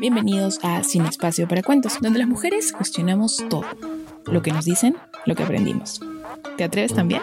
Bienvenidos 0.00 0.58
a 0.62 0.82
Sin 0.82 1.04
Espacio 1.04 1.46
para 1.46 1.62
Cuentos, 1.62 1.98
donde 2.00 2.18
las 2.20 2.28
mujeres 2.28 2.72
cuestionamos 2.72 3.44
todo. 3.50 3.64
Lo 4.26 4.42
que 4.42 4.50
nos 4.50 4.64
dicen, 4.64 4.96
lo 5.26 5.34
que 5.34 5.42
aprendimos. 5.42 6.00
¿Te 6.56 6.64
atreves 6.64 6.94
también? 6.94 7.22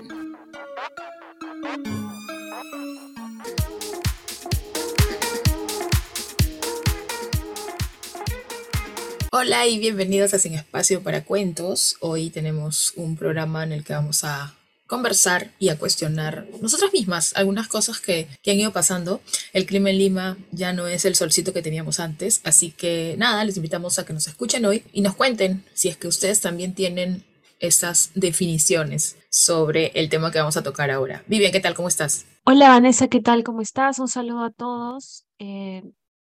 Hola 9.32 9.66
y 9.66 9.79
bienvenidos 9.79 10.34
a 10.34 10.39
Sin 10.39 10.54
Espacio 10.54 11.02
para 11.02 11.23
Cuentos. 11.23 11.98
Hoy 12.00 12.29
tenemos 12.29 12.93
un 12.95 13.16
programa 13.16 13.64
en 13.64 13.71
el 13.71 13.84
que 13.84 13.93
vamos 13.93 14.23
a 14.23 14.55
conversar 14.88 15.51
y 15.59 15.69
a 15.69 15.77
cuestionar 15.77 16.47
nosotras 16.61 16.91
mismas 16.93 17.36
algunas 17.36 17.67
cosas 17.67 17.99
que, 17.99 18.27
que, 18.41 18.51
han 18.51 18.59
ido 18.59 18.71
pasando. 18.71 19.21
El 19.54 19.65
clima 19.65 19.89
en 19.89 19.97
Lima 19.97 20.37
ya 20.51 20.73
no 20.73 20.87
es 20.87 21.05
el 21.05 21.15
solcito 21.15 21.54
que 21.54 21.61
teníamos 21.61 21.99
antes, 21.99 22.41
así 22.43 22.71
que 22.71 23.15
nada, 23.18 23.43
les 23.43 23.57
invitamos 23.57 24.00
a 24.00 24.05
que 24.05 24.14
nos 24.14 24.28
escuchen 24.28 24.65
hoy 24.65 24.83
y 24.93 25.01
nos 25.01 25.15
cuenten 25.15 25.64
si 25.73 25.89
es 25.89 25.97
que 25.97 26.07
ustedes 26.07 26.42
también 26.42 26.73
tienen 26.73 27.23
esas 27.59 28.11
definiciones 28.15 29.18
sobre 29.29 29.92
el 29.95 30.09
tema 30.09 30.31
que 30.31 30.39
vamos 30.39 30.57
a 30.57 30.64
tocar 30.64 30.92
ahora. 30.92 31.23
Vivian, 31.28 31.51
¿qué 31.51 31.59
tal? 31.59 31.75
¿Cómo 31.75 31.87
estás? 31.87 32.25
Hola 32.44 32.69
Vanessa, 32.69 33.08
¿qué 33.08 33.19
tal? 33.19 33.44
¿Cómo 33.44 33.61
estás? 33.61 34.00
Un 34.00 34.08
saludo 34.08 34.44
a 34.45 34.52
todos. 34.52 35.25
Eh, 35.39 35.83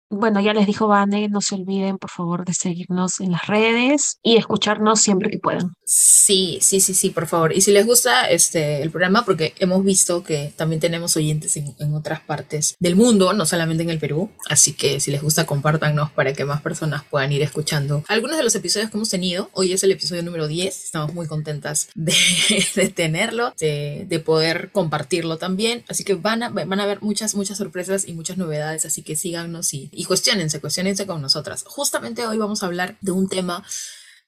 bueno, 0.09 0.39
ya 0.39 0.53
les 0.53 0.65
dijo 0.65 0.87
Vane, 0.87 1.27
no 1.27 1.41
se 1.41 1.55
olviden 1.55 1.97
por 1.97 2.09
favor 2.09 2.45
de 2.45 2.53
seguirnos 2.53 3.19
en 3.19 3.31
las 3.31 3.47
redes 3.47 4.19
y 4.23 4.37
escucharnos 4.37 5.01
siempre 5.01 5.29
que 5.29 5.39
puedan. 5.39 5.73
Sí, 5.83 6.59
sí, 6.61 6.79
sí, 6.79 6.93
sí, 6.93 7.09
por 7.09 7.27
favor. 7.27 7.53
Y 7.53 7.61
si 7.61 7.71
les 7.71 7.85
gusta 7.85 8.29
este 8.29 8.81
el 8.81 8.89
programa, 8.89 9.25
porque 9.25 9.53
hemos 9.59 9.83
visto 9.83 10.23
que 10.23 10.53
también 10.55 10.79
tenemos 10.79 11.15
oyentes 11.17 11.57
en, 11.57 11.75
otras 11.93 12.19
partes 12.19 12.75
del 12.79 12.95
mundo, 12.95 13.33
no 13.33 13.45
solamente 13.45 13.83
en 13.83 13.89
el 13.89 13.99
Perú. 13.99 14.29
Así 14.49 14.73
que 14.73 14.99
si 14.99 15.11
les 15.11 15.21
gusta, 15.21 15.45
compártanos 15.45 16.11
para 16.11 16.33
que 16.33 16.45
más 16.45 16.61
personas 16.61 17.03
puedan 17.09 17.31
ir 17.31 17.41
escuchando 17.41 18.03
algunos 18.07 18.37
de 18.37 18.43
los 18.43 18.55
episodios 18.55 18.89
que 18.89 18.97
hemos 18.97 19.09
tenido. 19.09 19.49
Hoy 19.53 19.73
es 19.73 19.83
el 19.83 19.91
episodio 19.91 20.23
número 20.23 20.47
10. 20.47 20.85
Estamos 20.85 21.13
muy 21.13 21.27
contentas 21.27 21.89
de, 21.95 22.13
de 22.75 22.89
tenerlo, 22.89 23.53
de, 23.59 24.05
de, 24.07 24.19
poder 24.19 24.71
compartirlo 24.71 25.37
también. 25.37 25.83
Así 25.87 26.03
que 26.03 26.15
van 26.15 26.43
a, 26.43 26.49
van 26.49 26.79
a 26.79 26.85
ver 26.85 27.01
muchas, 27.01 27.35
muchas 27.35 27.57
sorpresas 27.57 28.07
y 28.07 28.13
muchas 28.13 28.37
novedades. 28.37 28.85
Así 28.85 29.01
que 29.01 29.15
síganos 29.15 29.73
y 29.73 29.89
y 29.97 30.05
cuestionense, 30.05 30.61
cuestionense 30.61 31.07
con 31.07 31.21
nosotras. 31.21 31.63
Justamente 31.65 32.27
hoy 32.27 32.37
vamos 32.37 32.61
a 32.61 32.67
hablar 32.67 32.97
de 33.01 33.11
un 33.11 33.27
tema 33.27 33.65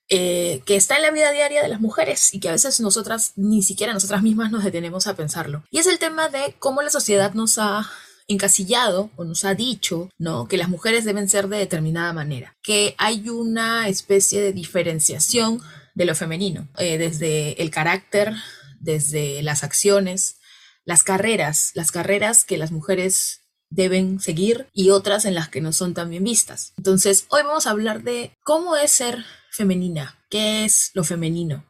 eh, 0.09 0.63
que 0.65 0.75
está 0.75 0.95
en 0.95 1.03
la 1.03 1.11
vida 1.11 1.31
diaria 1.31 1.61
de 1.61 1.67
las 1.67 1.79
mujeres 1.79 2.33
y 2.33 2.39
que 2.39 2.49
a 2.49 2.53
veces 2.53 2.79
nosotras, 2.79 3.33
ni 3.35 3.61
siquiera 3.61 3.93
nosotras 3.93 4.23
mismas 4.23 4.51
nos 4.51 4.63
detenemos 4.63 5.05
a 5.05 5.15
pensarlo. 5.15 5.63
Y 5.69 5.77
es 5.77 5.85
el 5.85 5.99
tema 5.99 6.27
de 6.29 6.55
cómo 6.57 6.81
la 6.81 6.89
sociedad 6.89 7.35
nos 7.35 7.59
ha 7.59 7.87
encasillado 8.27 9.11
o 9.15 9.25
nos 9.25 9.45
ha 9.45 9.53
dicho, 9.53 10.09
¿no? 10.17 10.47
Que 10.47 10.57
las 10.57 10.69
mujeres 10.69 11.05
deben 11.05 11.29
ser 11.29 11.47
de 11.47 11.57
determinada 11.57 12.13
manera, 12.13 12.57
que 12.63 12.95
hay 12.97 13.29
una 13.29 13.87
especie 13.87 14.41
de 14.41 14.53
diferenciación 14.53 15.61
de 15.93 16.05
lo 16.05 16.15
femenino, 16.15 16.67
eh, 16.79 16.97
desde 16.97 17.61
el 17.61 17.69
carácter, 17.69 18.33
desde 18.79 19.43
las 19.43 19.63
acciones, 19.63 20.37
las 20.83 21.03
carreras, 21.03 21.71
las 21.75 21.91
carreras 21.91 22.43
que 22.43 22.57
las 22.57 22.71
mujeres 22.71 23.38
deben 23.69 24.19
seguir 24.19 24.67
y 24.73 24.89
otras 24.89 25.25
en 25.25 25.35
las 25.35 25.49
que 25.49 25.61
no 25.61 25.71
son 25.71 25.93
tan 25.93 26.09
bien 26.09 26.23
vistas. 26.23 26.73
Entonces, 26.77 27.25
hoy 27.29 27.43
vamos 27.43 27.67
a 27.67 27.71
hablar 27.71 28.03
de 28.03 28.31
cómo 28.43 28.75
es 28.75 28.91
ser 28.91 29.23
femenina, 29.51 30.17
qué 30.29 30.65
es 30.65 30.91
lo 30.93 31.03
femenino. 31.03 31.63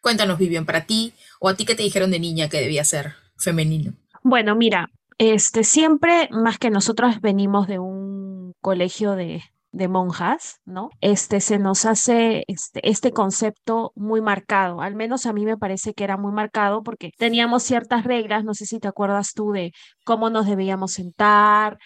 Cuéntanos, 0.00 0.38
Vivian, 0.38 0.66
para 0.66 0.86
ti 0.86 1.14
o 1.40 1.48
a 1.48 1.54
ti 1.54 1.64
que 1.64 1.74
te 1.74 1.82
dijeron 1.82 2.10
de 2.10 2.20
niña 2.20 2.48
que 2.48 2.60
debía 2.60 2.84
ser 2.84 3.14
femenino. 3.36 3.94
Bueno, 4.22 4.54
mira, 4.54 4.90
este 5.18 5.64
siempre 5.64 6.28
más 6.30 6.58
que 6.58 6.70
nosotros 6.70 7.20
venimos 7.20 7.66
de 7.68 7.78
un 7.78 8.52
colegio 8.60 9.12
de 9.12 9.42
de 9.76 9.88
monjas, 9.88 10.60
¿no? 10.64 10.88
Este 11.02 11.40
se 11.40 11.58
nos 11.58 11.84
hace 11.84 12.44
este, 12.48 12.88
este 12.88 13.12
concepto 13.12 13.92
muy 13.94 14.22
marcado, 14.22 14.80
al 14.80 14.94
menos 14.94 15.26
a 15.26 15.34
mí 15.34 15.44
me 15.44 15.58
parece 15.58 15.92
que 15.92 16.04
era 16.04 16.16
muy 16.16 16.32
marcado 16.32 16.82
porque 16.82 17.10
teníamos 17.18 17.62
ciertas 17.62 18.04
reglas, 18.04 18.42
no 18.42 18.54
sé 18.54 18.64
si 18.64 18.80
te 18.80 18.88
acuerdas 18.88 19.34
tú 19.34 19.52
de 19.52 19.72
cómo 20.04 20.30
nos 20.30 20.46
debíamos 20.46 20.92
sentar, 20.92 21.76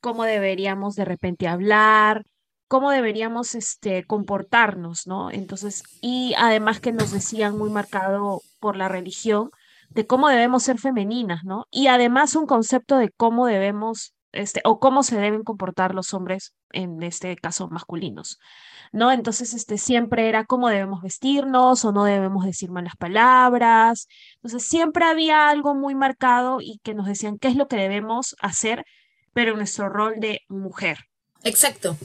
cómo 0.00 0.24
deberíamos 0.24 0.94
de 0.94 1.06
repente 1.06 1.48
hablar, 1.48 2.24
cómo 2.68 2.90
deberíamos 2.90 3.54
este, 3.54 4.04
comportarnos, 4.04 5.06
¿no? 5.06 5.30
Entonces, 5.30 5.82
y 6.02 6.34
además 6.36 6.80
que 6.80 6.92
nos 6.92 7.12
decían 7.12 7.56
muy 7.56 7.70
marcado 7.70 8.42
por 8.60 8.76
la 8.76 8.88
religión 8.88 9.50
de 9.88 10.06
cómo 10.06 10.28
debemos 10.28 10.64
ser 10.64 10.78
femeninas, 10.78 11.44
¿no? 11.44 11.64
Y 11.70 11.86
además 11.86 12.36
un 12.36 12.46
concepto 12.46 12.98
de 12.98 13.10
cómo 13.10 13.46
debemos 13.46 14.12
este, 14.32 14.60
o 14.64 14.78
cómo 14.78 15.02
se 15.02 15.16
deben 15.16 15.42
comportar 15.42 15.94
los 15.94 16.12
hombres, 16.14 16.54
en 16.72 17.02
este 17.02 17.36
caso 17.36 17.68
masculinos, 17.68 18.38
¿no? 18.92 19.10
Entonces, 19.10 19.54
este, 19.54 19.78
siempre 19.78 20.28
era 20.28 20.44
cómo 20.44 20.68
debemos 20.68 21.02
vestirnos 21.02 21.84
o 21.84 21.92
no 21.92 22.04
debemos 22.04 22.44
decir 22.44 22.70
malas 22.70 22.96
palabras. 22.96 24.08
Entonces, 24.36 24.68
siempre 24.68 25.04
había 25.04 25.48
algo 25.48 25.74
muy 25.74 25.94
marcado 25.94 26.60
y 26.60 26.78
que 26.82 26.94
nos 26.94 27.06
decían 27.06 27.38
qué 27.38 27.48
es 27.48 27.56
lo 27.56 27.68
que 27.68 27.76
debemos 27.76 28.36
hacer, 28.40 28.84
pero 29.32 29.52
en 29.52 29.58
nuestro 29.58 29.88
rol 29.88 30.14
de 30.18 30.42
mujer. 30.48 30.98
Exacto. 31.44 31.96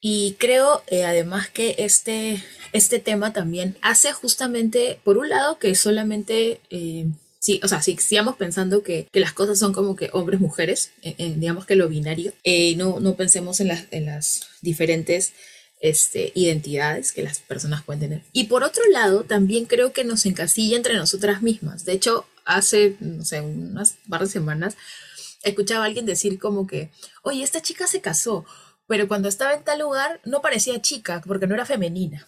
Y 0.00 0.36
creo 0.38 0.82
eh, 0.86 1.04
además 1.04 1.48
que 1.48 1.74
este, 1.78 2.42
este 2.72 2.98
tema 3.00 3.32
también 3.32 3.76
hace 3.82 4.12
justamente, 4.12 5.00
por 5.04 5.18
un 5.18 5.28
lado, 5.28 5.58
que 5.58 5.74
solamente... 5.74 6.60
Eh, 6.70 7.08
sí, 7.38 7.60
o 7.62 7.68
sea, 7.68 7.82
si 7.82 7.96
sigamos 7.96 8.36
pensando 8.36 8.82
que, 8.82 9.08
que, 9.12 9.20
las 9.20 9.32
cosas 9.32 9.58
son 9.58 9.72
como 9.72 9.96
que 9.96 10.10
hombres, 10.12 10.40
mujeres, 10.40 10.92
digamos 11.18 11.66
que 11.66 11.76
lo 11.76 11.88
binario, 11.88 12.32
eh, 12.44 12.76
no, 12.76 13.00
no 13.00 13.16
pensemos 13.16 13.60
en 13.60 13.68
las, 13.68 13.84
en 13.90 14.06
las 14.06 14.48
diferentes 14.60 15.32
este, 15.80 16.32
identidades 16.34 17.12
que 17.12 17.22
las 17.22 17.40
personas 17.40 17.84
pueden 17.84 18.00
tener. 18.00 18.22
Y 18.32 18.44
por 18.44 18.64
otro 18.64 18.82
lado, 18.90 19.24
también 19.24 19.66
creo 19.66 19.92
que 19.92 20.04
nos 20.04 20.26
encasilla 20.26 20.76
entre 20.76 20.96
nosotras 20.96 21.42
mismas. 21.42 21.84
De 21.84 21.92
hecho, 21.92 22.26
hace, 22.44 22.96
no 23.00 23.24
sé, 23.24 23.40
unas 23.40 23.96
par 24.08 24.22
de 24.22 24.28
semanas, 24.28 24.76
escuchaba 25.42 25.84
a 25.84 25.86
alguien 25.86 26.06
decir 26.06 26.38
como 26.38 26.66
que, 26.66 26.90
oye, 27.22 27.42
esta 27.42 27.62
chica 27.62 27.86
se 27.86 28.00
casó 28.00 28.44
pero 28.88 29.06
cuando 29.06 29.28
estaba 29.28 29.52
en 29.54 29.62
tal 29.62 29.78
lugar 29.78 30.20
no 30.24 30.40
parecía 30.40 30.80
chica 30.80 31.22
porque 31.26 31.46
no 31.46 31.54
era 31.54 31.66
femenina. 31.66 32.26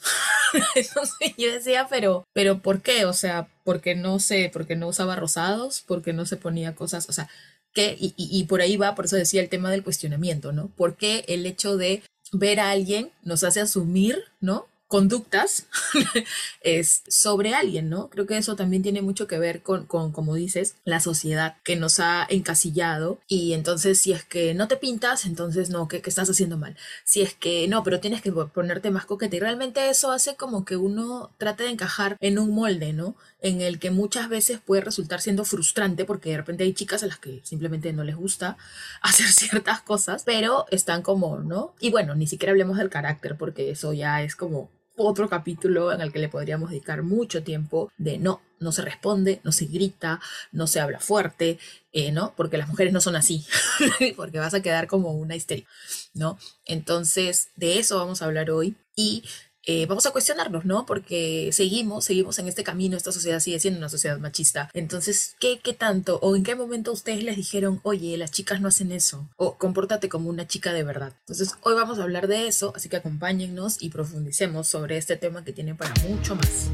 Entonces 0.76 1.34
yo 1.36 1.50
decía, 1.50 1.88
pero, 1.88 2.24
pero 2.32 2.60
¿por 2.60 2.82
qué? 2.82 3.06
O 3.06 3.12
sea, 3.12 3.48
porque 3.64 3.96
no 3.96 4.20
sé, 4.20 4.50
porque 4.52 4.76
no 4.76 4.88
usaba 4.88 5.16
rosados, 5.16 5.82
porque 5.86 6.12
no 6.12 6.26
se 6.26 6.36
ponía 6.36 6.74
cosas, 6.74 7.08
o 7.08 7.12
sea, 7.12 7.28
¿qué? 7.72 7.96
Y, 7.98 8.14
y, 8.16 8.28
y 8.38 8.44
por 8.44 8.60
ahí 8.60 8.76
va, 8.76 8.94
por 8.94 9.06
eso 9.06 9.16
decía 9.16 9.40
el 9.40 9.48
tema 9.48 9.70
del 9.70 9.82
cuestionamiento, 9.82 10.52
¿no? 10.52 10.68
¿Por 10.68 10.96
qué 10.96 11.24
el 11.28 11.46
hecho 11.46 11.76
de 11.76 12.02
ver 12.32 12.60
a 12.60 12.70
alguien 12.70 13.10
nos 13.22 13.42
hace 13.42 13.60
asumir, 13.60 14.22
¿no? 14.40 14.66
Conductas 14.90 15.68
es 16.62 17.02
sobre 17.08 17.54
alguien, 17.54 17.88
¿no? 17.88 18.10
Creo 18.10 18.26
que 18.26 18.36
eso 18.36 18.56
también 18.56 18.82
tiene 18.82 19.02
mucho 19.02 19.28
que 19.28 19.38
ver 19.38 19.62
con, 19.62 19.86
con, 19.86 20.10
como 20.10 20.34
dices, 20.34 20.74
la 20.84 20.98
sociedad 20.98 21.54
que 21.62 21.76
nos 21.76 22.00
ha 22.00 22.26
encasillado 22.28 23.20
y 23.28 23.52
entonces 23.52 24.00
si 24.00 24.12
es 24.12 24.24
que 24.24 24.52
no 24.52 24.66
te 24.66 24.76
pintas, 24.76 25.26
entonces 25.26 25.70
no, 25.70 25.86
que, 25.86 26.02
estás 26.04 26.28
haciendo 26.28 26.58
mal. 26.58 26.76
Si 27.04 27.22
es 27.22 27.34
que 27.34 27.68
no, 27.68 27.84
pero 27.84 28.00
tienes 28.00 28.20
que 28.20 28.32
ponerte 28.32 28.90
más 28.90 29.06
coqueta 29.06 29.36
y 29.36 29.38
realmente 29.38 29.88
eso 29.90 30.10
hace 30.10 30.34
como 30.34 30.64
que 30.64 30.76
uno 30.76 31.30
trate 31.38 31.62
de 31.62 31.70
encajar 31.70 32.16
en 32.18 32.40
un 32.40 32.50
molde, 32.50 32.92
¿no? 32.92 33.14
En 33.40 33.60
el 33.60 33.78
que 33.78 33.92
muchas 33.92 34.28
veces 34.28 34.58
puede 34.58 34.82
resultar 34.82 35.20
siendo 35.20 35.44
frustrante 35.44 36.04
porque 36.04 36.30
de 36.30 36.38
repente 36.38 36.64
hay 36.64 36.74
chicas 36.74 37.04
a 37.04 37.06
las 37.06 37.20
que 37.20 37.42
simplemente 37.44 37.92
no 37.92 38.02
les 38.02 38.16
gusta 38.16 38.56
hacer 39.02 39.28
ciertas 39.28 39.82
cosas, 39.82 40.24
pero 40.26 40.66
están 40.72 41.02
como, 41.02 41.38
¿no? 41.38 41.76
Y 41.78 41.90
bueno, 41.90 42.16
ni 42.16 42.26
siquiera 42.26 42.50
hablemos 42.50 42.76
del 42.76 42.90
carácter 42.90 43.36
porque 43.38 43.70
eso 43.70 43.92
ya 43.92 44.24
es 44.24 44.34
como 44.34 44.68
otro 45.04 45.28
capítulo 45.28 45.92
en 45.92 46.00
el 46.00 46.12
que 46.12 46.18
le 46.18 46.28
podríamos 46.28 46.70
dedicar 46.70 47.02
mucho 47.02 47.42
tiempo 47.42 47.90
de 47.98 48.18
no, 48.18 48.40
no 48.58 48.72
se 48.72 48.82
responde, 48.82 49.40
no 49.44 49.52
se 49.52 49.66
grita, 49.66 50.20
no 50.52 50.66
se 50.66 50.80
habla 50.80 51.00
fuerte, 51.00 51.58
eh, 51.92 52.12
¿no? 52.12 52.34
Porque 52.36 52.58
las 52.58 52.68
mujeres 52.68 52.92
no 52.92 53.00
son 53.00 53.16
así, 53.16 53.44
porque 54.16 54.38
vas 54.38 54.54
a 54.54 54.62
quedar 54.62 54.86
como 54.86 55.12
una 55.12 55.36
histeria, 55.36 55.66
¿no? 56.14 56.38
Entonces, 56.66 57.48
de 57.56 57.78
eso 57.78 57.98
vamos 57.98 58.22
a 58.22 58.26
hablar 58.26 58.50
hoy 58.50 58.76
y 58.94 59.24
eh, 59.66 59.86
vamos 59.86 60.06
a 60.06 60.10
cuestionarnos, 60.10 60.64
¿no? 60.64 60.86
Porque 60.86 61.50
seguimos, 61.52 62.04
seguimos 62.04 62.38
en 62.38 62.48
este 62.48 62.64
camino, 62.64 62.96
esta 62.96 63.12
sociedad 63.12 63.40
sigue 63.40 63.60
siendo 63.60 63.78
una 63.78 63.88
sociedad 63.88 64.18
machista. 64.18 64.70
Entonces, 64.72 65.36
¿qué, 65.38 65.60
¿qué 65.62 65.72
tanto 65.72 66.18
o 66.22 66.36
en 66.36 66.42
qué 66.42 66.54
momento 66.54 66.92
ustedes 66.92 67.22
les 67.24 67.36
dijeron, 67.36 67.80
oye, 67.82 68.16
las 68.16 68.30
chicas 68.30 68.60
no 68.60 68.68
hacen 68.68 68.92
eso? 68.92 69.28
O 69.36 69.56
compórtate 69.56 70.08
como 70.08 70.30
una 70.30 70.46
chica 70.46 70.72
de 70.72 70.82
verdad. 70.82 71.12
Entonces, 71.20 71.54
hoy 71.62 71.74
vamos 71.74 71.98
a 71.98 72.02
hablar 72.02 72.26
de 72.26 72.46
eso, 72.46 72.72
así 72.74 72.88
que 72.88 72.96
acompáñennos 72.96 73.82
y 73.82 73.90
profundicemos 73.90 74.68
sobre 74.68 74.96
este 74.96 75.16
tema 75.16 75.44
que 75.44 75.52
tiene 75.52 75.74
para 75.74 75.94
mucho 76.08 76.34
más. 76.34 76.70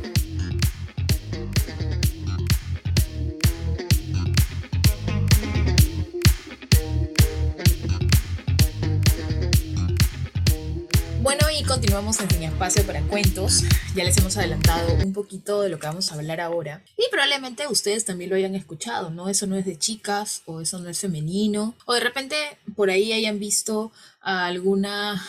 Continuamos 11.87 12.19
en 12.21 12.31
Sin 12.31 12.43
Espacio 12.43 12.85
para 12.85 13.01
Cuentos. 13.03 13.63
Ya 13.95 14.03
les 14.03 14.17
hemos 14.17 14.37
adelantado 14.37 14.93
un 15.05 15.13
poquito 15.13 15.61
de 15.61 15.69
lo 15.69 15.79
que 15.79 15.87
vamos 15.87 16.11
a 16.11 16.17
hablar 16.17 16.41
ahora. 16.41 16.83
Y 16.97 17.09
probablemente 17.13 17.69
ustedes 17.69 18.05
también 18.05 18.31
lo 18.31 18.35
hayan 18.35 18.57
escuchado, 18.57 19.11
¿no? 19.11 19.29
Eso 19.29 19.47
no 19.47 19.55
es 19.55 19.65
de 19.65 19.79
chicas 19.79 20.43
o 20.47 20.61
eso 20.61 20.81
no 20.81 20.89
es 20.89 20.99
femenino. 20.99 21.77
O 21.85 21.95
de 21.95 22.01
repente 22.01 22.35
por 22.75 22.91
ahí 22.91 23.13
hayan 23.13 23.39
visto 23.39 23.93
a 24.21 24.47
alguna 24.47 25.25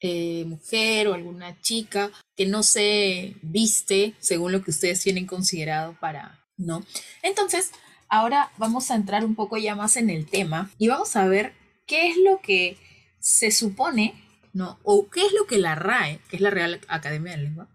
eh, 0.00 0.46
mujer 0.46 1.08
o 1.08 1.14
alguna 1.14 1.60
chica 1.60 2.10
que 2.34 2.46
no 2.46 2.62
se 2.62 3.34
viste 3.42 4.14
según 4.18 4.52
lo 4.52 4.64
que 4.64 4.70
ustedes 4.70 5.02
tienen 5.02 5.26
considerado 5.26 5.94
para, 6.00 6.42
¿no? 6.56 6.86
Entonces, 7.22 7.72
ahora 8.08 8.50
vamos 8.56 8.90
a 8.90 8.94
entrar 8.94 9.26
un 9.26 9.34
poco 9.34 9.58
ya 9.58 9.74
más 9.74 9.98
en 9.98 10.08
el 10.08 10.24
tema 10.24 10.70
y 10.78 10.88
vamos 10.88 11.16
a 11.16 11.26
ver 11.26 11.52
qué 11.86 12.08
es 12.08 12.16
lo 12.16 12.40
que 12.40 12.78
se 13.20 13.50
supone 13.50 14.14
¿no? 14.58 14.80
O 14.82 15.08
qué 15.08 15.24
es 15.24 15.32
lo 15.32 15.46
que 15.46 15.58
la 15.58 15.76
RAE, 15.76 16.20
que 16.28 16.36
es 16.36 16.42
la 16.42 16.50
Real 16.50 16.80
Academia 16.88 17.36
de 17.36 17.44
Lengua, 17.44 17.68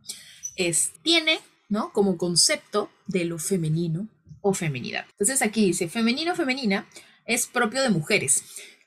es, 0.57 0.91
tiene, 1.01 1.39
¿no? 1.69 1.93
Como 1.93 2.17
concepto 2.17 2.91
de 3.07 3.23
lo 3.23 3.39
femenino 3.39 4.09
o 4.41 4.53
feminidad. 4.53 5.05
Entonces 5.11 5.41
aquí 5.41 5.65
dice, 5.65 5.87
femenino 5.87 6.33
o 6.33 6.35
femenina 6.35 6.85
es 7.25 7.47
propio 7.47 7.81
de 7.81 7.89
mujeres, 7.89 8.43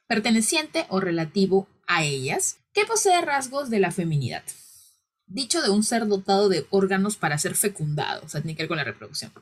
perteneciente 0.07 0.85
o 0.91 1.01
relativo 1.01 1.69
a 1.87 2.05
ellas, 2.05 2.59
que 2.75 2.85
posee 2.85 3.19
rasgos 3.23 3.71
de 3.71 3.81
la 3.81 3.91
feminidad. 3.91 4.45
Dicho 5.27 5.63
de 5.63 5.71
un 5.71 5.83
ser 5.83 6.07
dotado 6.07 6.51
de 6.51 6.67
órganos 6.69 7.17
para 7.17 7.39
ser 7.39 7.55
fecundado, 7.55 8.27
o 8.27 8.29
sea, 8.29 8.43
tiene 8.43 8.55
que 8.55 8.65
ver 8.65 8.69
con 8.69 8.77
la 8.77 8.85
reproducción. 8.85 9.33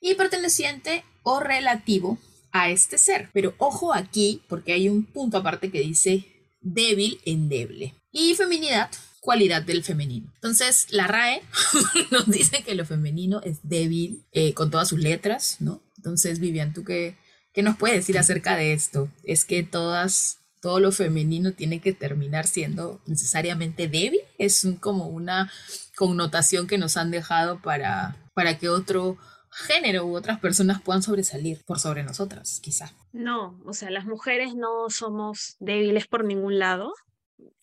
Y 0.00 0.14
perteneciente 0.16 1.04
o 1.22 1.38
relativo 1.38 2.18
a 2.50 2.70
este 2.70 2.98
ser. 2.98 3.30
Pero 3.32 3.54
ojo 3.58 3.94
aquí, 3.94 4.42
porque 4.48 4.72
hay 4.72 4.88
un 4.88 5.04
punto 5.04 5.38
aparte 5.38 5.70
que 5.70 5.80
dice 5.80 6.33
débil, 6.64 7.20
endeble. 7.24 7.94
Y 8.10 8.34
feminidad, 8.34 8.90
cualidad 9.20 9.62
del 9.62 9.84
femenino. 9.84 10.32
Entonces, 10.34 10.86
la 10.90 11.06
RAE 11.06 11.42
nos 12.10 12.26
dice 12.26 12.64
que 12.64 12.74
lo 12.74 12.84
femenino 12.84 13.40
es 13.42 13.58
débil 13.62 14.24
eh, 14.32 14.54
con 14.54 14.70
todas 14.70 14.88
sus 14.88 14.98
letras, 14.98 15.58
¿no? 15.60 15.82
Entonces, 15.96 16.40
Vivian, 16.40 16.72
¿tú 16.74 16.84
qué, 16.84 17.16
qué 17.52 17.62
nos 17.62 17.76
puedes 17.76 17.96
decir 17.96 18.18
acerca 18.18 18.56
de 18.56 18.72
esto? 18.72 19.08
Es 19.22 19.44
que 19.44 19.62
todas, 19.62 20.38
todo 20.60 20.80
lo 20.80 20.92
femenino 20.92 21.52
tiene 21.52 21.80
que 21.80 21.92
terminar 21.92 22.46
siendo 22.46 23.00
necesariamente 23.06 23.88
débil. 23.88 24.20
Es 24.38 24.66
como 24.80 25.08
una 25.08 25.50
connotación 25.96 26.66
que 26.66 26.78
nos 26.78 26.96
han 26.96 27.10
dejado 27.10 27.60
para, 27.62 28.16
para 28.34 28.58
que 28.58 28.68
otro 28.68 29.16
género 29.54 30.04
u 30.06 30.16
otras 30.16 30.40
personas 30.40 30.82
puedan 30.82 31.02
sobresalir 31.02 31.64
por 31.64 31.78
sobre 31.78 32.02
nosotras, 32.02 32.60
quizá. 32.62 32.92
No, 33.12 33.60
o 33.64 33.72
sea, 33.72 33.90
las 33.90 34.04
mujeres 34.04 34.54
no 34.54 34.90
somos 34.90 35.56
débiles 35.60 36.06
por 36.06 36.24
ningún 36.24 36.58
lado, 36.58 36.92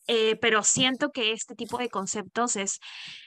eh, 0.07 0.35
pero 0.37 0.63
siento 0.63 1.11
que 1.11 1.31
este 1.31 1.55
tipo 1.55 1.77
de 1.77 1.89
conceptos 1.89 2.55
es, 2.55 2.79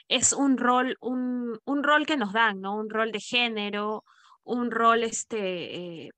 es 0.07 0.33
un 0.33 0.57
rol, 0.57 0.97
un, 0.99 1.59
un, 1.63 1.83
rol 1.83 2.05
que 2.05 2.17
nos 2.17 2.33
dan, 2.33 2.59
¿no? 2.59 2.75
Un 2.75 2.89
rol 2.89 3.11
de 3.11 3.19
género, 3.19 4.03
un 4.43 4.71
rol 4.71 5.03
este, 5.03 5.75
eh, 5.75 6.09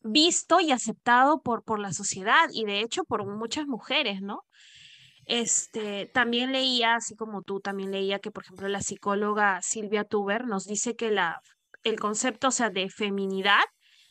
visto 0.00 0.60
y 0.60 0.72
aceptado 0.72 1.42
por, 1.42 1.62
por 1.62 1.78
la 1.78 1.92
sociedad 1.92 2.48
y 2.52 2.64
de 2.64 2.80
hecho 2.80 3.04
por 3.04 3.24
muchas 3.26 3.66
mujeres, 3.66 4.22
¿no? 4.22 4.44
Este, 5.24 6.06
también 6.06 6.52
leía, 6.52 6.96
así 6.96 7.14
como 7.14 7.42
tú, 7.42 7.60
también 7.60 7.92
leía 7.92 8.18
que, 8.18 8.32
por 8.32 8.42
ejemplo, 8.42 8.68
la 8.68 8.80
psicóloga 8.80 9.62
Silvia 9.62 10.04
Tuber 10.04 10.46
nos 10.46 10.66
dice 10.66 10.96
que 10.96 11.10
la, 11.10 11.40
el 11.84 11.98
concepto, 11.98 12.48
o 12.48 12.50
sea, 12.50 12.70
de 12.70 12.88
feminidad 12.88 13.62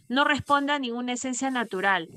no 0.07 0.25
responde 0.25 0.73
a 0.73 0.79
ninguna 0.79 1.13
esencia 1.13 1.50
natural. 1.51 2.09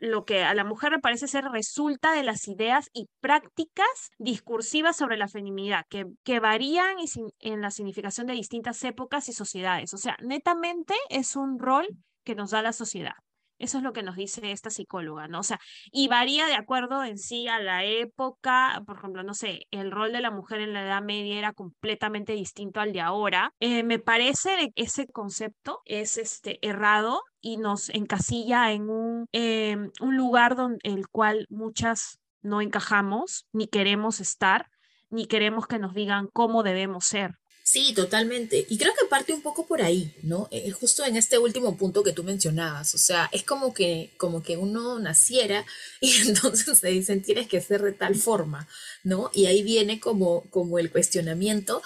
Lo 0.00 0.24
que 0.24 0.44
a 0.44 0.54
la 0.54 0.64
mujer 0.64 0.92
le 0.92 0.98
parece 0.98 1.26
ser 1.26 1.44
resulta 1.44 2.12
de 2.12 2.22
las 2.22 2.46
ideas 2.46 2.88
y 2.92 3.08
prácticas 3.20 4.10
discursivas 4.18 4.96
sobre 4.96 5.16
la 5.16 5.28
feminidad, 5.28 5.84
que, 5.88 6.04
que 6.24 6.40
varían 6.40 6.96
en 7.40 7.60
la 7.60 7.70
significación 7.70 8.26
de 8.26 8.34
distintas 8.34 8.82
épocas 8.84 9.28
y 9.28 9.32
sociedades. 9.32 9.94
O 9.94 9.98
sea, 9.98 10.16
netamente 10.20 10.94
es 11.10 11.36
un 11.36 11.58
rol 11.58 11.86
que 12.24 12.34
nos 12.34 12.50
da 12.50 12.62
la 12.62 12.72
sociedad. 12.72 13.14
Eso 13.58 13.78
es 13.78 13.84
lo 13.84 13.92
que 13.92 14.02
nos 14.02 14.16
dice 14.16 14.50
esta 14.50 14.70
psicóloga, 14.70 15.28
¿no? 15.28 15.40
O 15.40 15.42
sea, 15.42 15.60
y 15.90 16.08
varía 16.08 16.46
de 16.46 16.54
acuerdo 16.54 17.04
en 17.04 17.18
sí 17.18 17.48
a 17.48 17.58
la 17.58 17.84
época, 17.84 18.82
por 18.86 18.98
ejemplo, 18.98 19.22
no 19.22 19.34
sé, 19.34 19.66
el 19.70 19.90
rol 19.90 20.12
de 20.12 20.20
la 20.20 20.30
mujer 20.30 20.60
en 20.60 20.72
la 20.72 20.82
Edad 20.82 21.02
Media 21.02 21.38
era 21.38 21.52
completamente 21.52 22.32
distinto 22.32 22.80
al 22.80 22.92
de 22.92 23.00
ahora. 23.00 23.52
Eh, 23.60 23.82
me 23.82 23.98
parece 23.98 24.50
que 24.56 24.82
ese 24.82 25.06
concepto 25.08 25.80
es 25.84 26.18
este, 26.18 26.58
errado 26.66 27.22
y 27.40 27.56
nos 27.56 27.88
encasilla 27.90 28.72
en 28.72 28.90
un, 28.90 29.26
em, 29.32 29.90
un 30.00 30.16
lugar 30.16 30.56
donde 30.56 30.78
el 30.82 31.08
cual 31.08 31.46
muchas 31.50 32.20
no 32.42 32.60
encajamos, 32.60 33.46
ni 33.52 33.66
queremos 33.66 34.20
estar, 34.20 34.66
ni 35.10 35.26
queremos 35.26 35.66
que 35.66 35.78
nos 35.78 35.94
digan 35.94 36.28
cómo 36.32 36.62
debemos 36.62 37.04
ser. 37.04 37.34
Sí, 37.70 37.92
totalmente. 37.92 38.64
Y 38.70 38.78
creo 38.78 38.94
que 38.98 39.04
parte 39.04 39.34
un 39.34 39.42
poco 39.42 39.66
por 39.66 39.82
ahí, 39.82 40.14
¿no? 40.22 40.48
Eh, 40.50 40.70
justo 40.70 41.04
en 41.04 41.16
este 41.16 41.36
último 41.36 41.76
punto 41.76 42.02
que 42.02 42.14
tú 42.14 42.24
mencionabas. 42.24 42.94
O 42.94 42.98
sea, 42.98 43.28
es 43.30 43.42
como 43.42 43.74
que, 43.74 44.14
como 44.16 44.42
que 44.42 44.56
uno 44.56 44.98
naciera 44.98 45.66
y 46.00 46.14
entonces 46.26 46.78
se 46.78 46.88
dicen 46.88 47.20
tienes 47.20 47.46
que 47.46 47.60
ser 47.60 47.82
de 47.82 47.92
tal 47.92 48.14
forma, 48.14 48.66
¿no? 49.04 49.30
Y 49.34 49.46
ahí 49.46 49.62
viene 49.62 50.00
como, 50.00 50.48
como 50.48 50.78
el 50.78 50.90
cuestionamiento, 50.90 51.82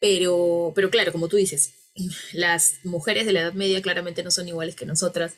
pero, 0.00 0.72
pero 0.74 0.90
claro, 0.90 1.12
como 1.12 1.28
tú 1.28 1.38
dices, 1.38 1.72
las 2.34 2.74
mujeres 2.84 3.24
de 3.24 3.32
la 3.32 3.40
Edad 3.40 3.54
Media 3.54 3.80
claramente 3.80 4.22
no 4.22 4.30
son 4.30 4.48
iguales 4.48 4.76
que 4.76 4.84
nosotras. 4.84 5.36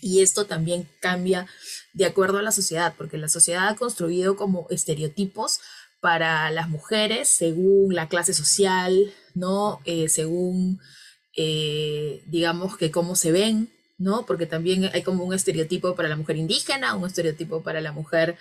Y 0.00 0.22
esto 0.22 0.46
también 0.46 0.88
cambia 0.98 1.46
de 1.92 2.06
acuerdo 2.06 2.38
a 2.38 2.42
la 2.42 2.50
sociedad, 2.50 2.94
porque 2.98 3.18
la 3.18 3.28
sociedad 3.28 3.68
ha 3.68 3.76
construido 3.76 4.34
como 4.34 4.66
estereotipos 4.68 5.60
para 6.02 6.50
las 6.50 6.68
mujeres 6.68 7.28
según 7.28 7.94
la 7.94 8.08
clase 8.08 8.34
social, 8.34 9.14
¿no? 9.34 9.80
Eh, 9.84 10.08
según, 10.08 10.80
eh, 11.36 12.24
digamos, 12.26 12.76
que 12.76 12.90
cómo 12.90 13.14
se 13.14 13.30
ven, 13.30 13.72
¿no? 13.98 14.26
Porque 14.26 14.46
también 14.46 14.90
hay 14.92 15.02
como 15.04 15.22
un 15.24 15.32
estereotipo 15.32 15.94
para 15.94 16.08
la 16.08 16.16
mujer 16.16 16.36
indígena, 16.38 16.96
un 16.96 17.06
estereotipo 17.06 17.62
para 17.62 17.80
la 17.80 17.92
mujer 17.92 18.36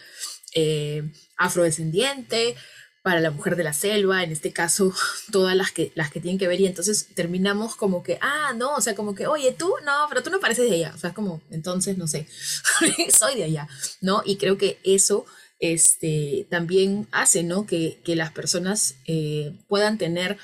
eh, 0.55 1.03
afrodescendiente, 1.37 2.55
para 3.03 3.19
la 3.19 3.29
mujer 3.29 3.55
de 3.55 3.63
la 3.63 3.73
selva, 3.73 4.23
en 4.23 4.31
este 4.31 4.51
caso, 4.51 4.91
todas 5.31 5.55
las 5.55 5.71
que, 5.71 5.91
las 5.93 6.09
que 6.09 6.19
tienen 6.19 6.39
que 6.39 6.47
ver, 6.47 6.59
y 6.59 6.65
entonces 6.65 7.09
terminamos 7.13 7.75
como 7.75 8.01
que, 8.01 8.17
ah, 8.21 8.53
no, 8.55 8.73
o 8.73 8.81
sea, 8.81 8.95
como 8.95 9.13
que, 9.13 9.27
oye, 9.27 9.51
tú, 9.51 9.71
no, 9.85 10.07
pero 10.09 10.23
tú 10.23 10.31
no 10.31 10.39
pareces 10.39 10.67
de 10.67 10.77
allá, 10.77 10.93
o 10.95 10.97
sea, 10.97 11.13
como, 11.13 11.43
entonces, 11.51 11.95
no 11.95 12.07
sé, 12.07 12.27
soy 13.15 13.35
de 13.35 13.43
allá, 13.43 13.67
¿no? 14.01 14.23
Y 14.25 14.37
creo 14.37 14.57
que 14.57 14.79
eso 14.83 15.27
este, 15.61 16.47
también 16.49 17.07
hace 17.11 17.43
¿no? 17.43 17.65
que, 17.65 18.01
las 18.07 18.31
personas 18.31 18.95
eh, 19.05 19.55
puedan 19.69 19.97
tener 19.97 20.37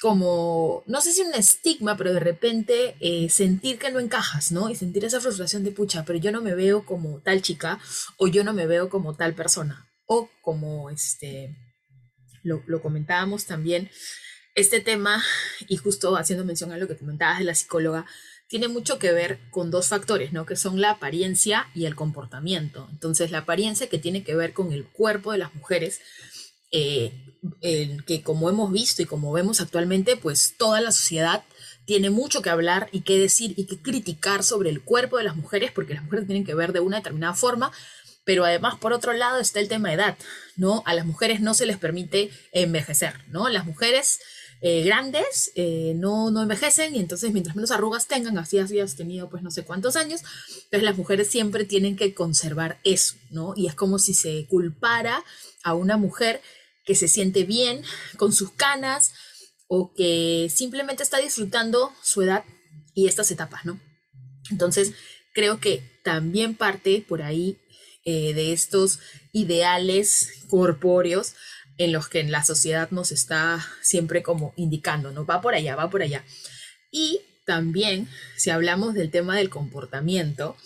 como, 0.00 0.82
no 0.86 1.00
sé 1.00 1.12
si 1.12 1.22
un 1.22 1.34
estigma, 1.34 1.96
pero 1.96 2.12
de 2.12 2.20
repente 2.20 2.96
eh, 3.00 3.28
sentir 3.28 3.78
que 3.78 3.90
no 3.90 4.00
encajas, 4.00 4.52
¿no? 4.52 4.70
Y 4.70 4.76
sentir 4.76 5.04
esa 5.04 5.20
frustración 5.20 5.64
de 5.64 5.70
pucha, 5.70 6.04
pero 6.04 6.18
yo 6.18 6.30
no 6.30 6.40
me 6.40 6.54
veo 6.54 6.84
como 6.84 7.20
tal 7.20 7.42
chica 7.42 7.80
o 8.16 8.28
yo 8.28 8.44
no 8.44 8.52
me 8.52 8.66
veo 8.66 8.88
como 8.88 9.14
tal 9.14 9.34
persona. 9.34 9.88
O 10.06 10.28
como 10.40 10.90
este, 10.90 11.56
lo, 12.42 12.62
lo 12.66 12.80
comentábamos 12.82 13.46
también, 13.46 13.90
este 14.54 14.80
tema, 14.80 15.22
y 15.68 15.76
justo 15.78 16.16
haciendo 16.16 16.44
mención 16.44 16.70
a 16.72 16.76
lo 16.76 16.86
que 16.86 16.96
comentabas 16.96 17.38
de 17.38 17.44
la 17.44 17.54
psicóloga, 17.54 18.06
tiene 18.54 18.68
mucho 18.68 19.00
que 19.00 19.10
ver 19.10 19.40
con 19.50 19.72
dos 19.72 19.88
factores, 19.88 20.32
¿no? 20.32 20.46
Que 20.46 20.54
son 20.54 20.80
la 20.80 20.90
apariencia 20.90 21.66
y 21.74 21.86
el 21.86 21.96
comportamiento. 21.96 22.86
Entonces, 22.92 23.32
la 23.32 23.38
apariencia 23.38 23.88
que 23.88 23.98
tiene 23.98 24.22
que 24.22 24.36
ver 24.36 24.52
con 24.52 24.72
el 24.72 24.84
cuerpo 24.84 25.32
de 25.32 25.38
las 25.38 25.52
mujeres, 25.56 26.00
eh, 26.70 27.10
que 28.06 28.22
como 28.22 28.48
hemos 28.48 28.70
visto 28.70 29.02
y 29.02 29.06
como 29.06 29.32
vemos 29.32 29.60
actualmente, 29.60 30.16
pues 30.16 30.54
toda 30.56 30.80
la 30.80 30.92
sociedad 30.92 31.42
tiene 31.84 32.10
mucho 32.10 32.42
que 32.42 32.50
hablar 32.50 32.88
y 32.92 33.00
que 33.00 33.18
decir 33.18 33.54
y 33.56 33.66
que 33.66 33.82
criticar 33.82 34.44
sobre 34.44 34.70
el 34.70 34.82
cuerpo 34.82 35.18
de 35.18 35.24
las 35.24 35.34
mujeres, 35.34 35.72
porque 35.72 35.94
las 35.94 36.04
mujeres 36.04 36.28
tienen 36.28 36.44
que 36.44 36.54
ver 36.54 36.72
de 36.72 36.78
una 36.78 36.98
determinada 36.98 37.34
forma, 37.34 37.72
pero 38.22 38.44
además 38.44 38.76
por 38.78 38.92
otro 38.92 39.14
lado 39.14 39.40
está 39.40 39.58
el 39.58 39.66
tema 39.66 39.88
de 39.88 39.94
edad, 39.96 40.16
¿no? 40.54 40.84
A 40.86 40.94
las 40.94 41.06
mujeres 41.06 41.40
no 41.40 41.54
se 41.54 41.66
les 41.66 41.76
permite 41.76 42.30
envejecer, 42.52 43.14
¿no? 43.30 43.48
Las 43.48 43.66
mujeres 43.66 44.20
eh, 44.66 44.82
grandes, 44.82 45.52
eh, 45.56 45.92
no, 45.94 46.30
no 46.30 46.40
envejecen 46.40 46.96
y 46.96 46.98
entonces 46.98 47.32
mientras 47.32 47.54
menos 47.54 47.70
arrugas 47.70 48.08
tengan, 48.08 48.38
así 48.38 48.58
has 48.58 48.96
tenido 48.96 49.28
pues 49.28 49.42
no 49.42 49.50
sé 49.50 49.62
cuántos 49.62 49.94
años, 49.94 50.22
entonces 50.54 50.82
las 50.84 50.96
mujeres 50.96 51.28
siempre 51.28 51.66
tienen 51.66 51.96
que 51.96 52.14
conservar 52.14 52.80
eso, 52.82 53.16
¿no? 53.28 53.52
Y 53.54 53.66
es 53.66 53.74
como 53.74 53.98
si 53.98 54.14
se 54.14 54.46
culpara 54.48 55.22
a 55.64 55.74
una 55.74 55.98
mujer 55.98 56.40
que 56.86 56.94
se 56.94 57.08
siente 57.08 57.44
bien 57.44 57.82
con 58.16 58.32
sus 58.32 58.52
canas 58.52 59.12
o 59.66 59.92
que 59.92 60.50
simplemente 60.50 61.02
está 61.02 61.18
disfrutando 61.18 61.92
su 62.02 62.22
edad 62.22 62.42
y 62.94 63.06
estas 63.06 63.30
etapas, 63.30 63.66
¿no? 63.66 63.78
Entonces, 64.50 64.94
creo 65.34 65.60
que 65.60 65.82
también 66.02 66.54
parte 66.54 67.04
por 67.06 67.20
ahí 67.20 67.58
eh, 68.06 68.32
de 68.32 68.54
estos 68.54 68.98
ideales 69.34 70.30
corpóreos 70.48 71.34
en 71.76 71.92
los 71.92 72.08
que 72.08 72.22
la 72.24 72.44
sociedad 72.44 72.90
nos 72.90 73.12
está 73.12 73.64
siempre 73.82 74.22
como 74.22 74.52
indicando, 74.56 75.10
¿no? 75.10 75.26
Va 75.26 75.40
por 75.40 75.54
allá, 75.54 75.76
va 75.76 75.90
por 75.90 76.02
allá. 76.02 76.24
Y 76.90 77.20
también, 77.44 78.08
si 78.36 78.50
hablamos 78.50 78.94
del 78.94 79.10
tema 79.10 79.36
del 79.36 79.50
comportamiento, 79.50 80.56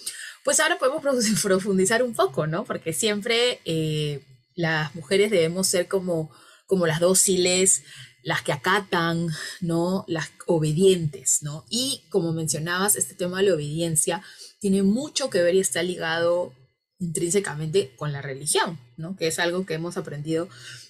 pues 0.45 0.61
ahora 0.61 0.79
podemos 0.79 1.03
profundizar 1.43 2.03
un 2.03 2.15
poco, 2.15 2.47
¿no? 2.47 2.65
Porque 2.65 2.93
siempre 2.93 3.61
eh, 3.65 4.21
las 4.55 4.95
mujeres 4.95 5.31
debemos 5.31 5.67
ser 5.67 5.89
como, 5.89 6.31
como 6.67 6.87
las 6.87 7.01
dóciles, 7.01 7.83
las 8.23 8.43
que 8.43 8.53
acatan, 8.53 9.29
¿no? 9.61 10.05
Las 10.09 10.31
obedientes, 10.47 11.39
¿no? 11.43 11.65
Y 11.71 12.03
como 12.11 12.33
mencionabas, 12.33 12.97
este 12.97 13.15
tema 13.15 13.39
de 13.39 13.45
la 13.45 13.55
obediencia 13.55 14.23
tiene 14.61 14.83
mucho 14.83 15.31
que 15.31 15.43
ver 15.43 15.55
y 15.55 15.61
está 15.61 15.83
ligado 15.83 16.53
intrínsecamente 16.99 17.95
con 17.97 18.13
la 18.13 18.23
religión, 18.23 18.79
¿no? 18.97 19.17
Que 19.17 19.29
es 19.29 19.39
algo 19.39 19.65
que 19.65 19.75
hemos 19.75 19.97
aprendido 19.97 20.49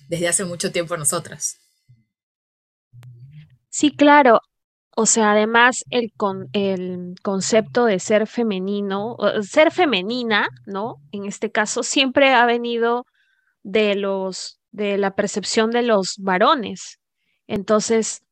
desde 0.08 0.28
hace 0.28 0.44
mucho 0.44 0.72
tiempo 0.72 0.96
nosotras. 0.96 1.58
Sí, 3.68 3.94
claro. 3.94 4.40
O 4.96 5.06
sea, 5.06 5.32
además 5.32 5.84
el, 5.90 6.10
con, 6.16 6.48
el 6.52 7.14
concepto 7.22 7.84
de 7.84 8.00
ser 8.00 8.26
femenino, 8.26 9.16
ser 9.42 9.70
femenina, 9.70 10.48
¿no? 10.66 10.96
En 11.12 11.24
este 11.26 11.52
caso, 11.52 11.84
siempre 11.84 12.32
ha 12.32 12.44
venido 12.46 13.04
de 13.62 13.94
los, 13.94 14.60
de 14.72 14.98
la 14.98 15.14
percepción 15.14 15.70
de 15.70 15.82
los 15.82 16.16
varones. 16.18 16.98
Entonces, 17.46 18.22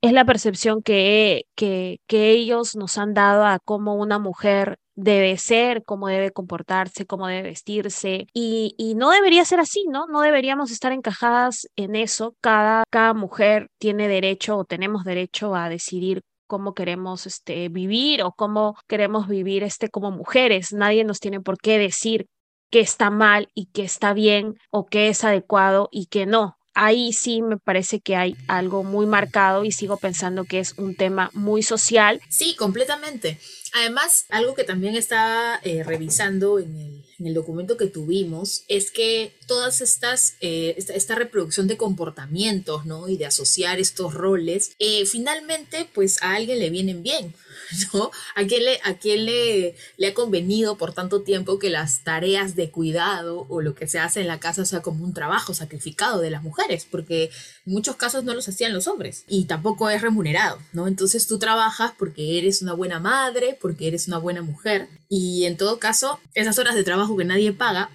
es 0.00 0.12
la 0.12 0.24
percepción 0.24 0.82
que, 0.82 1.42
que, 1.56 1.98
que 2.06 2.30
ellos 2.30 2.76
nos 2.76 2.98
han 2.98 3.14
dado 3.14 3.44
a 3.44 3.58
cómo 3.58 3.96
una 3.96 4.18
mujer 4.20 4.78
debe 4.94 5.36
ser, 5.38 5.84
cómo 5.84 6.08
debe 6.08 6.30
comportarse, 6.30 7.06
cómo 7.06 7.26
debe 7.26 7.42
vestirse. 7.42 8.26
Y, 8.32 8.74
y, 8.76 8.94
no 8.94 9.10
debería 9.10 9.44
ser 9.44 9.60
así, 9.60 9.84
¿no? 9.88 10.06
No 10.06 10.20
deberíamos 10.20 10.70
estar 10.70 10.92
encajadas 10.92 11.68
en 11.76 11.96
eso. 11.96 12.34
Cada, 12.40 12.84
cada 12.90 13.14
mujer 13.14 13.68
tiene 13.78 14.08
derecho 14.08 14.56
o 14.58 14.64
tenemos 14.64 15.04
derecho 15.04 15.54
a 15.54 15.68
decidir 15.68 16.22
cómo 16.46 16.74
queremos 16.74 17.26
este, 17.26 17.68
vivir 17.68 18.22
o 18.22 18.32
cómo 18.32 18.76
queremos 18.86 19.28
vivir 19.28 19.62
este, 19.62 19.88
como 19.88 20.10
mujeres. 20.10 20.72
Nadie 20.72 21.04
nos 21.04 21.20
tiene 21.20 21.40
por 21.40 21.58
qué 21.58 21.78
decir 21.78 22.26
que 22.70 22.80
está 22.80 23.10
mal 23.10 23.48
y 23.54 23.66
que 23.66 23.84
está 23.84 24.12
bien 24.12 24.56
o 24.70 24.86
que 24.86 25.08
es 25.08 25.24
adecuado 25.24 25.88
y 25.90 26.06
que 26.06 26.26
no 26.26 26.58
ahí 26.74 27.12
sí 27.12 27.42
me 27.42 27.58
parece 27.58 28.00
que 28.00 28.16
hay 28.16 28.36
algo 28.48 28.82
muy 28.82 29.06
marcado 29.06 29.64
y 29.64 29.72
sigo 29.72 29.96
pensando 29.96 30.44
que 30.44 30.58
es 30.58 30.78
un 30.78 30.94
tema 30.94 31.30
muy 31.34 31.62
social. 31.62 32.20
Sí, 32.28 32.56
completamente. 32.56 33.38
Además, 33.72 34.26
algo 34.28 34.54
que 34.54 34.64
también 34.64 34.96
estaba 34.96 35.58
eh, 35.62 35.82
revisando 35.82 36.58
en 36.58 36.76
el, 36.76 37.04
en 37.18 37.26
el, 37.26 37.34
documento 37.34 37.78
que 37.78 37.86
tuvimos 37.86 38.64
es 38.68 38.90
que 38.90 39.34
todas 39.46 39.80
estas, 39.80 40.34
eh, 40.40 40.74
esta, 40.76 41.14
reproducción 41.14 41.68
de 41.68 41.78
comportamientos, 41.78 42.84
¿no? 42.84 43.08
Y 43.08 43.16
de 43.16 43.26
asociar 43.26 43.80
estos 43.80 44.12
roles, 44.12 44.72
eh, 44.78 45.06
finalmente, 45.06 45.88
pues 45.94 46.22
a 46.22 46.34
alguien 46.34 46.58
le 46.58 46.68
vienen 46.68 47.02
bien. 47.02 47.34
¿no? 47.92 48.10
¿A 48.34 48.44
quién, 48.44 48.64
le, 48.64 48.80
a 48.84 48.94
quién 48.98 49.24
le, 49.24 49.74
le 49.96 50.06
ha 50.06 50.14
convenido 50.14 50.76
por 50.76 50.92
tanto 50.92 51.22
tiempo 51.22 51.58
que 51.58 51.70
las 51.70 52.04
tareas 52.04 52.54
de 52.54 52.70
cuidado 52.70 53.46
o 53.48 53.60
lo 53.60 53.74
que 53.74 53.88
se 53.88 53.98
hace 53.98 54.20
en 54.20 54.28
la 54.28 54.40
casa 54.40 54.64
sea 54.64 54.82
como 54.82 55.04
un 55.04 55.14
trabajo 55.14 55.54
sacrificado 55.54 56.20
de 56.20 56.30
las 56.30 56.42
mujeres? 56.42 56.86
Porque 56.90 57.30
en 57.66 57.72
muchos 57.72 57.96
casos 57.96 58.24
no 58.24 58.34
los 58.34 58.48
hacían 58.48 58.72
los 58.72 58.86
hombres 58.86 59.24
y 59.28 59.44
tampoco 59.44 59.90
es 59.90 60.02
remunerado, 60.02 60.58
¿no? 60.72 60.86
Entonces 60.86 61.26
tú 61.26 61.38
trabajas 61.38 61.92
porque 61.98 62.38
eres 62.38 62.62
una 62.62 62.74
buena 62.74 63.00
madre, 63.00 63.56
porque 63.62 63.86
eres 63.86 64.08
una 64.08 64.18
buena 64.18 64.42
mujer 64.42 64.88
y 65.08 65.44
en 65.44 65.56
todo 65.56 65.78
caso 65.78 66.20
esas 66.34 66.58
horas 66.58 66.74
de 66.74 66.84
trabajo 66.84 67.16
que 67.16 67.24
nadie 67.24 67.52
paga, 67.52 67.90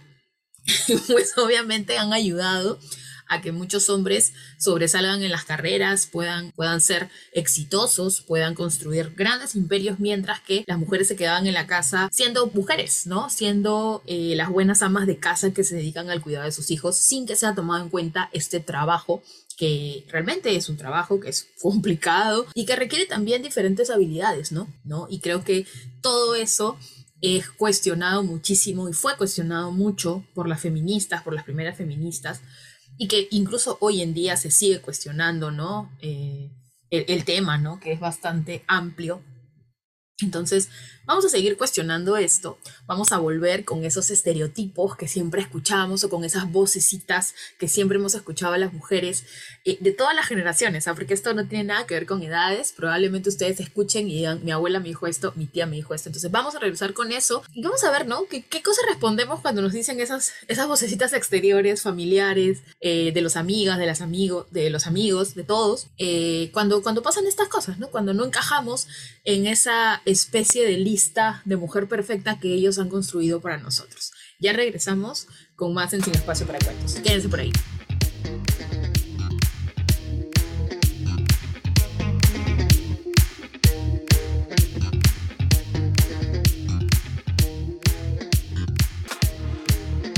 pues 1.07 1.38
obviamente 1.38 1.97
han 1.97 2.13
ayudado 2.13 2.79
a 3.29 3.41
que 3.41 3.51
muchos 3.51 3.89
hombres 3.89 4.33
sobresalgan 4.57 5.21
en 5.21 5.31
las 5.31 5.43
carreras, 5.43 6.07
puedan, 6.07 6.51
puedan 6.53 6.81
ser 6.81 7.09
exitosos, 7.33 8.21
puedan 8.21 8.55
construir 8.55 9.13
grandes 9.15 9.55
imperios, 9.55 10.00
mientras 10.00 10.39
que 10.39 10.63
las 10.65 10.77
mujeres 10.77 11.07
se 11.07 11.15
quedaban 11.15 11.47
en 11.47 11.53
la 11.53 11.67
casa 11.67 12.09
siendo 12.12 12.47
mujeres, 12.47 13.05
¿no? 13.05 13.29
Siendo 13.29 14.01
eh, 14.07 14.33
las 14.36 14.50
buenas 14.50 14.81
amas 14.81 15.07
de 15.07 15.17
casa 15.17 15.51
que 15.51 15.63
se 15.63 15.75
dedican 15.75 16.09
al 16.09 16.21
cuidado 16.21 16.45
de 16.45 16.51
sus 16.51 16.71
hijos 16.71 16.97
sin 16.97 17.25
que 17.25 17.36
sea 17.36 17.55
tomado 17.55 17.83
en 17.83 17.89
cuenta 17.89 18.29
este 18.31 18.59
trabajo 18.59 19.21
que 19.58 20.06
realmente 20.10 20.56
es 20.56 20.70
un 20.70 20.78
trabajo 20.78 21.20
que 21.20 21.30
es 21.30 21.50
complicado 21.62 22.46
y 22.54 22.66
que 22.66 22.78
requiere 22.78 23.06
también 23.06 23.42
diferentes 23.42 23.90
habilidades, 23.90 24.54
¿no? 24.54 24.72
¿No? 24.86 25.08
Y 25.10 25.20
creo 25.20 25.44
que 25.44 25.66
todo 26.02 26.36
eso 26.36 26.78
es 27.20 27.50
cuestionado 27.50 28.24
muchísimo 28.24 28.88
y 28.88 28.94
fue 28.94 29.18
cuestionado 29.18 29.72
mucho 29.72 30.24
por 30.36 30.48
las 30.48 30.62
feministas, 30.62 31.24
por 31.24 31.34
las 31.34 31.44
primeras 31.44 31.76
feministas, 31.76 32.42
y 32.98 33.08
que 33.08 33.28
incluso 33.32 33.78
hoy 33.82 34.02
en 34.02 34.14
día 34.14 34.38
se 34.38 34.52
sigue 34.52 34.80
cuestionando, 34.82 35.50
¿no? 35.52 35.92
Eh, 36.02 36.52
el, 36.92 37.06
el, 37.08 37.26
tema, 37.26 37.58
¿no? 37.58 37.80
Que 37.80 37.92
es 37.92 38.00
bastante 38.00 38.64
amplio. 38.68 39.24
Entonces, 40.19 40.69
Vamos 41.07 41.24
a 41.24 41.29
seguir 41.29 41.55
cuestionando 41.55 42.17
esto, 42.17 42.57
vamos 42.86 43.13
a 43.13 43.17
volver 43.17 43.63
con 43.63 43.86
esos 43.86 44.12
estereotipos 44.12 44.97
que 44.97 45.07
siempre 45.07 45.41
escuchamos 45.41 46.03
o 46.03 46.09
con 46.09 46.25
esas 46.25 46.51
vocecitas 46.51 47.33
que 47.57 47.69
siempre 47.69 47.97
hemos 47.97 48.13
escuchado 48.13 48.55
a 48.55 48.57
las 48.57 48.74
mujeres 48.74 49.24
eh, 49.63 49.77
de 49.79 49.93
todas 49.93 50.13
las 50.13 50.25
generaciones, 50.25 50.86
¿ah? 50.86 50.95
porque 50.95 51.13
esto 51.13 51.33
no 51.33 51.47
tiene 51.47 51.63
nada 51.63 51.88
que 51.88 51.93
ver 51.93 52.07
con 52.07 52.21
edades, 52.24 52.74
probablemente 52.75 53.29
ustedes 53.29 53.62
escuchen 53.62 54.09
y 54.09 54.15
digan, 54.15 54.43
mi 54.43 54.51
abuela 54.51 54.81
me 54.81 54.89
dijo 54.89 55.07
esto, 55.07 55.31
mi 55.38 55.45
tía 55.45 55.65
me 55.65 55.77
dijo 55.77 55.93
esto, 55.93 56.09
entonces 56.09 56.29
vamos 56.29 56.55
a 56.55 56.59
regresar 56.59 56.93
con 56.93 57.13
eso 57.13 57.41
y 57.53 57.63
vamos 57.63 57.86
a 57.86 57.91
ver, 57.91 58.05
¿no? 58.05 58.25
¿Qué, 58.25 58.43
qué 58.43 58.62
cosas 58.62 58.83
respondemos 58.89 59.39
cuando 59.39 59.62
nos 59.62 59.71
dicen 59.71 60.01
esas, 60.01 60.33
esas 60.50 60.67
vocecitas 60.67 61.13
exteriores, 61.13 61.83
familiares, 61.83 62.63
eh, 62.81 63.13
de 63.13 63.21
los 63.21 63.38
amigas, 63.38 63.79
de, 63.79 63.86
las 63.86 64.01
amigos, 64.01 64.47
de 64.51 64.69
los 64.69 64.88
amigos, 64.88 65.36
de 65.36 65.45
todos, 65.45 65.88
eh, 65.97 66.50
cuando, 66.51 66.83
cuando 66.83 67.01
pasan 67.01 67.25
estas 67.27 67.47
cosas, 67.47 67.79
¿no? 67.79 67.89
Cuando 67.89 68.13
no 68.13 68.25
encajamos 68.25 68.89
en 69.24 69.47
esa 69.47 70.01
especie 70.08 70.66
de 70.66 70.78
lista 70.78 71.42
de 71.46 71.58
mujer 71.58 71.88
perfecta 71.88 72.40
que 72.40 72.54
ellos 72.54 72.80
han 72.80 72.90
construido 72.90 73.42
para 73.42 73.58
nosotros. 73.58 74.12
Ya 74.40 74.54
regresamos 74.54 75.28
con 75.56 75.74
más 75.74 75.94
en 75.94 76.04
Sin 76.04 76.14
Espacio 76.16 76.48
para 76.48 76.60
Cuentos. 76.60 76.96
Quédense 76.96 77.30
por 77.30 77.40
ahí. 77.42 77.52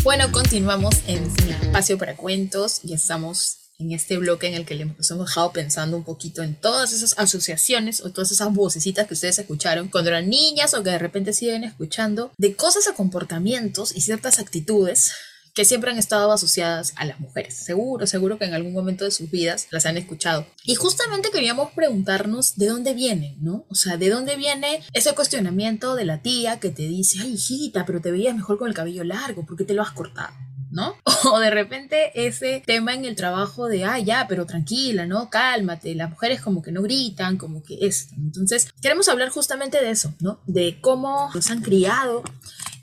Bueno, 0.03 0.31
continuamos 0.31 1.03
en 1.07 1.29
Sin 1.35 1.49
Espacio 1.49 1.97
para 1.97 2.15
Cuentos 2.15 2.81
y 2.83 2.93
estamos 2.93 3.58
en 3.79 3.93
este 3.93 4.17
bloque 4.17 4.47
en 4.47 4.53
el 4.53 4.65
que 4.65 4.75
les 4.75 4.87
hemos 5.09 5.27
dejado 5.27 5.53
pensando 5.53 5.97
un 5.97 6.03
poquito 6.03 6.43
en 6.43 6.53
todas 6.53 6.91
esas 6.91 7.17
asociaciones 7.17 8.01
o 8.01 8.11
todas 8.11 8.31
esas 8.31 8.53
vocecitas 8.53 9.07
que 9.07 9.13
ustedes 9.13 9.39
escucharon 9.39 9.87
cuando 9.87 10.09
eran 10.09 10.29
niñas 10.29 10.73
o 10.73 10.83
que 10.83 10.91
de 10.91 10.99
repente 10.99 11.33
siguen 11.33 11.63
escuchando, 11.63 12.31
de 12.37 12.55
cosas 12.55 12.87
a 12.87 12.93
comportamientos 12.93 13.95
y 13.95 14.01
ciertas 14.01 14.39
actitudes 14.39 15.13
que 15.55 15.65
siempre 15.65 15.91
han 15.91 15.97
estado 15.97 16.31
asociadas 16.31 16.93
a 16.95 17.05
las 17.05 17.19
mujeres. 17.19 17.53
Seguro, 17.53 18.05
seguro 18.05 18.37
que 18.37 18.45
en 18.45 18.53
algún 18.53 18.73
momento 18.73 19.05
de 19.05 19.11
sus 19.11 19.29
vidas 19.31 19.67
las 19.71 19.85
han 19.85 19.97
escuchado. 19.97 20.45
Y 20.63 20.75
justamente 20.75 21.31
queríamos 21.31 21.71
preguntarnos 21.71 22.55
de 22.55 22.67
dónde 22.67 22.93
viene, 22.93 23.35
¿no? 23.41 23.65
O 23.69 23.75
sea, 23.75 23.97
de 23.97 24.09
dónde 24.09 24.35
viene 24.35 24.83
ese 24.93 25.13
cuestionamiento 25.15 25.95
de 25.95 26.05
la 26.05 26.21
tía 26.21 26.59
que 26.59 26.69
te 26.69 26.83
dice, 26.83 27.19
ay, 27.21 27.33
hijita, 27.33 27.85
pero 27.85 28.01
te 28.01 28.11
veías 28.11 28.35
mejor 28.35 28.57
con 28.57 28.67
el 28.67 28.73
cabello 28.73 29.03
largo, 29.03 29.45
¿por 29.45 29.57
qué 29.57 29.63
te 29.63 29.73
lo 29.73 29.81
has 29.81 29.91
cortado? 29.91 30.33
¿No? 30.69 30.95
O 31.31 31.39
de 31.39 31.49
repente 31.49 32.11
ese 32.15 32.63
tema 32.65 32.93
en 32.93 33.05
el 33.05 33.15
trabajo 33.15 33.67
de, 33.67 33.83
ah, 33.83 33.99
ya, 33.99 34.25
pero 34.27 34.45
tranquila, 34.45 35.05
¿no? 35.05 35.29
Cálmate, 35.29 35.95
las 35.95 36.09
mujeres 36.09 36.41
como 36.41 36.61
que 36.61 36.71
no 36.71 36.81
gritan, 36.81 37.37
como 37.37 37.61
que 37.61 37.77
esto. 37.81 38.15
Entonces, 38.17 38.69
queremos 38.81 39.09
hablar 39.09 39.29
justamente 39.29 39.81
de 39.81 39.91
eso, 39.91 40.13
¿no? 40.19 40.39
De 40.45 40.79
cómo 40.81 41.29
nos 41.33 41.49
han 41.51 41.61
criado 41.61 42.23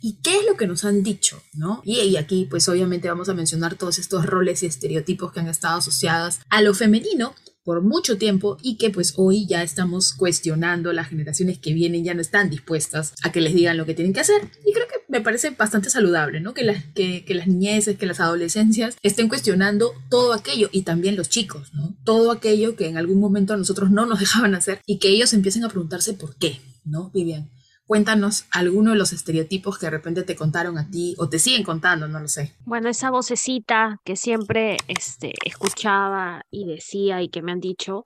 y 0.03 0.19
qué 0.23 0.37
es 0.37 0.47
lo 0.47 0.57
que 0.57 0.67
nos 0.67 0.85
han 0.85 1.03
dicho, 1.03 1.43
¿no? 1.55 1.81
Y, 1.85 2.01
y 2.01 2.17
aquí, 2.17 2.47
pues 2.49 2.69
obviamente 2.69 3.09
vamos 3.09 3.29
a 3.29 3.35
mencionar 3.35 3.77
todos 3.77 3.99
estos 3.99 4.27
roles 4.27 4.63
y 4.63 4.67
estereotipos 4.67 5.33
que 5.33 5.41
han 5.41 5.49
estado 5.49 5.79
asociados 5.79 6.41
a 6.51 6.63
lo 6.63 6.75
femenino 6.75 7.35
por 7.67 7.83
mucho 7.83 8.17
tiempo 8.17 8.59
y 8.63 8.77
que 8.77 8.91
pues 8.91 9.15
hoy 9.17 9.45
ya 9.45 9.65
estamos 9.65 10.13
cuestionando, 10.13 10.93
las 10.93 11.09
generaciones 11.09 11.59
que 11.59 11.75
vienen 11.75 12.05
ya 12.05 12.15
no 12.15 12.21
están 12.21 12.49
dispuestas 12.49 13.13
a 13.25 13.33
que 13.33 13.41
les 13.41 13.55
digan 13.55 13.77
lo 13.77 13.85
que 13.85 13.95
tienen 13.95 14.15
que 14.15 14.21
hacer 14.21 14.41
y 14.65 14.73
creo 14.73 14.87
que 14.87 14.95
me 15.09 15.21
parece 15.21 15.51
bastante 15.51 15.91
saludable, 15.91 16.41
¿no? 16.41 16.55
Que 16.55 16.63
las, 16.63 16.85
que, 16.95 17.25
las 17.29 17.49
niñeces, 17.49 17.99
que 17.99 18.07
las 18.07 18.21
adolescencias 18.21 18.97
estén 19.03 19.29
cuestionando 19.29 19.93
todo 20.09 20.33
aquello 20.33 20.69
y 20.71 20.83
también 20.83 21.17
los 21.17 21.29
chicos, 21.29 21.75
¿no? 21.75 21.97
Todo 22.05 22.31
aquello 22.31 22.77
que 22.77 22.87
en 22.87 22.99
algún 22.99 23.19
momento 23.19 23.53
a 23.53 23.57
nosotros 23.57 23.91
no 23.91 24.07
nos 24.07 24.21
dejaban 24.27 24.55
hacer 24.55 24.81
y 24.87 24.99
que 24.99 25.09
ellos 25.09 25.33
empiecen 25.33 25.65
a 25.65 25.69
preguntarse 25.69 26.13
por 26.13 26.37
qué, 26.37 26.61
¿no, 26.85 27.11
Vivian? 27.13 27.51
Cuéntanos 27.87 28.47
alguno 28.51 28.91
de 28.91 28.97
los 28.97 29.13
estereotipos 29.13 29.79
que 29.79 29.87
de 29.87 29.91
repente 29.91 30.25
te 30.25 30.35
contaron 30.35 30.77
a 30.77 30.91
ti 30.91 31.15
o 31.19 31.29
te 31.29 31.39
siguen 31.39 31.63
contando, 31.63 32.09
no 32.09 32.19
lo 32.19 32.27
sé. 32.27 32.53
Bueno, 32.65 32.89
esa 32.89 33.11
vocecita 33.11 34.01
que 34.05 34.17
siempre 34.17 34.77
este, 34.89 35.33
escuchaba 35.45 36.43
y 36.51 36.67
decía 36.67 37.23
y 37.23 37.29
que 37.29 37.43
me 37.43 37.53
han 37.53 37.61
dicho, 37.61 38.05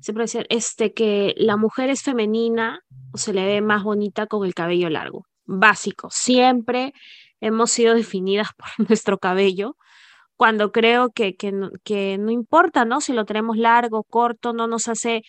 siempre 0.00 0.24
decía 0.24 0.44
este, 0.50 0.92
que 0.92 1.34
la 1.38 1.56
mujer 1.56 1.88
es 1.88 2.02
femenina 2.02 2.80
o 3.12 3.16
se 3.16 3.32
le 3.32 3.46
ve 3.46 3.62
más 3.62 3.84
bonita 3.84 4.26
con 4.26 4.44
el 4.46 4.52
cabello 4.52 4.90
largo. 4.90 5.24
Básico, 5.46 6.08
siempre 6.10 6.92
hemos 7.40 7.70
sido 7.70 7.94
definidas 7.94 8.48
por 8.56 8.86
nuestro 8.86 9.18
cabello, 9.18 9.76
cuando 10.36 10.72
creo 10.72 11.10
que, 11.10 11.36
que, 11.36 11.52
no, 11.52 11.70
que 11.84 12.18
no 12.18 12.30
importa, 12.30 12.84
¿no? 12.84 13.00
Si 13.00 13.12
lo 13.12 13.24
tenemos 13.24 13.56
largo, 13.56 14.02
corto, 14.02 14.52
no 14.52 14.66
nos 14.66 14.88
hace 14.88 15.22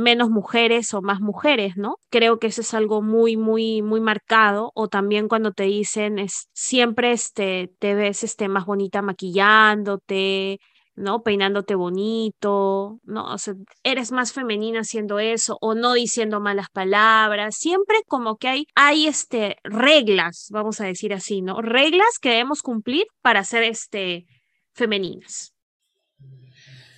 menos 0.00 0.30
mujeres 0.30 0.92
o 0.94 1.02
más 1.02 1.20
mujeres, 1.20 1.76
¿no? 1.76 1.96
Creo 2.10 2.38
que 2.38 2.48
eso 2.48 2.60
es 2.62 2.74
algo 2.74 3.02
muy, 3.02 3.36
muy, 3.36 3.82
muy 3.82 4.00
marcado. 4.00 4.72
O 4.74 4.88
también 4.88 5.28
cuando 5.28 5.52
te 5.52 5.64
dicen, 5.64 6.18
es, 6.18 6.48
siempre 6.52 7.12
este, 7.12 7.70
te 7.78 7.94
ves 7.94 8.24
este, 8.24 8.48
más 8.48 8.66
bonita 8.66 9.02
maquillándote, 9.02 10.58
¿no? 10.94 11.22
Peinándote 11.22 11.74
bonito, 11.74 12.98
¿no? 13.04 13.32
O 13.32 13.38
sea, 13.38 13.54
eres 13.82 14.12
más 14.12 14.32
femenina 14.32 14.80
haciendo 14.80 15.18
eso 15.18 15.56
o 15.60 15.74
no 15.74 15.94
diciendo 15.94 16.40
malas 16.40 16.68
palabras. 16.72 17.56
Siempre 17.56 17.98
como 18.06 18.36
que 18.36 18.48
hay, 18.48 18.66
hay 18.74 19.06
este, 19.06 19.56
reglas, 19.64 20.48
vamos 20.50 20.80
a 20.80 20.86
decir 20.86 21.14
así, 21.14 21.42
¿no? 21.42 21.62
Reglas 21.62 22.18
que 22.20 22.30
debemos 22.30 22.62
cumplir 22.62 23.06
para 23.22 23.44
ser 23.44 23.62
este, 23.64 24.26
femeninas. 24.74 25.54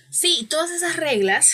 Sí, 0.09 0.47
todas 0.47 0.69
esas 0.69 0.97
reglas 0.97 1.53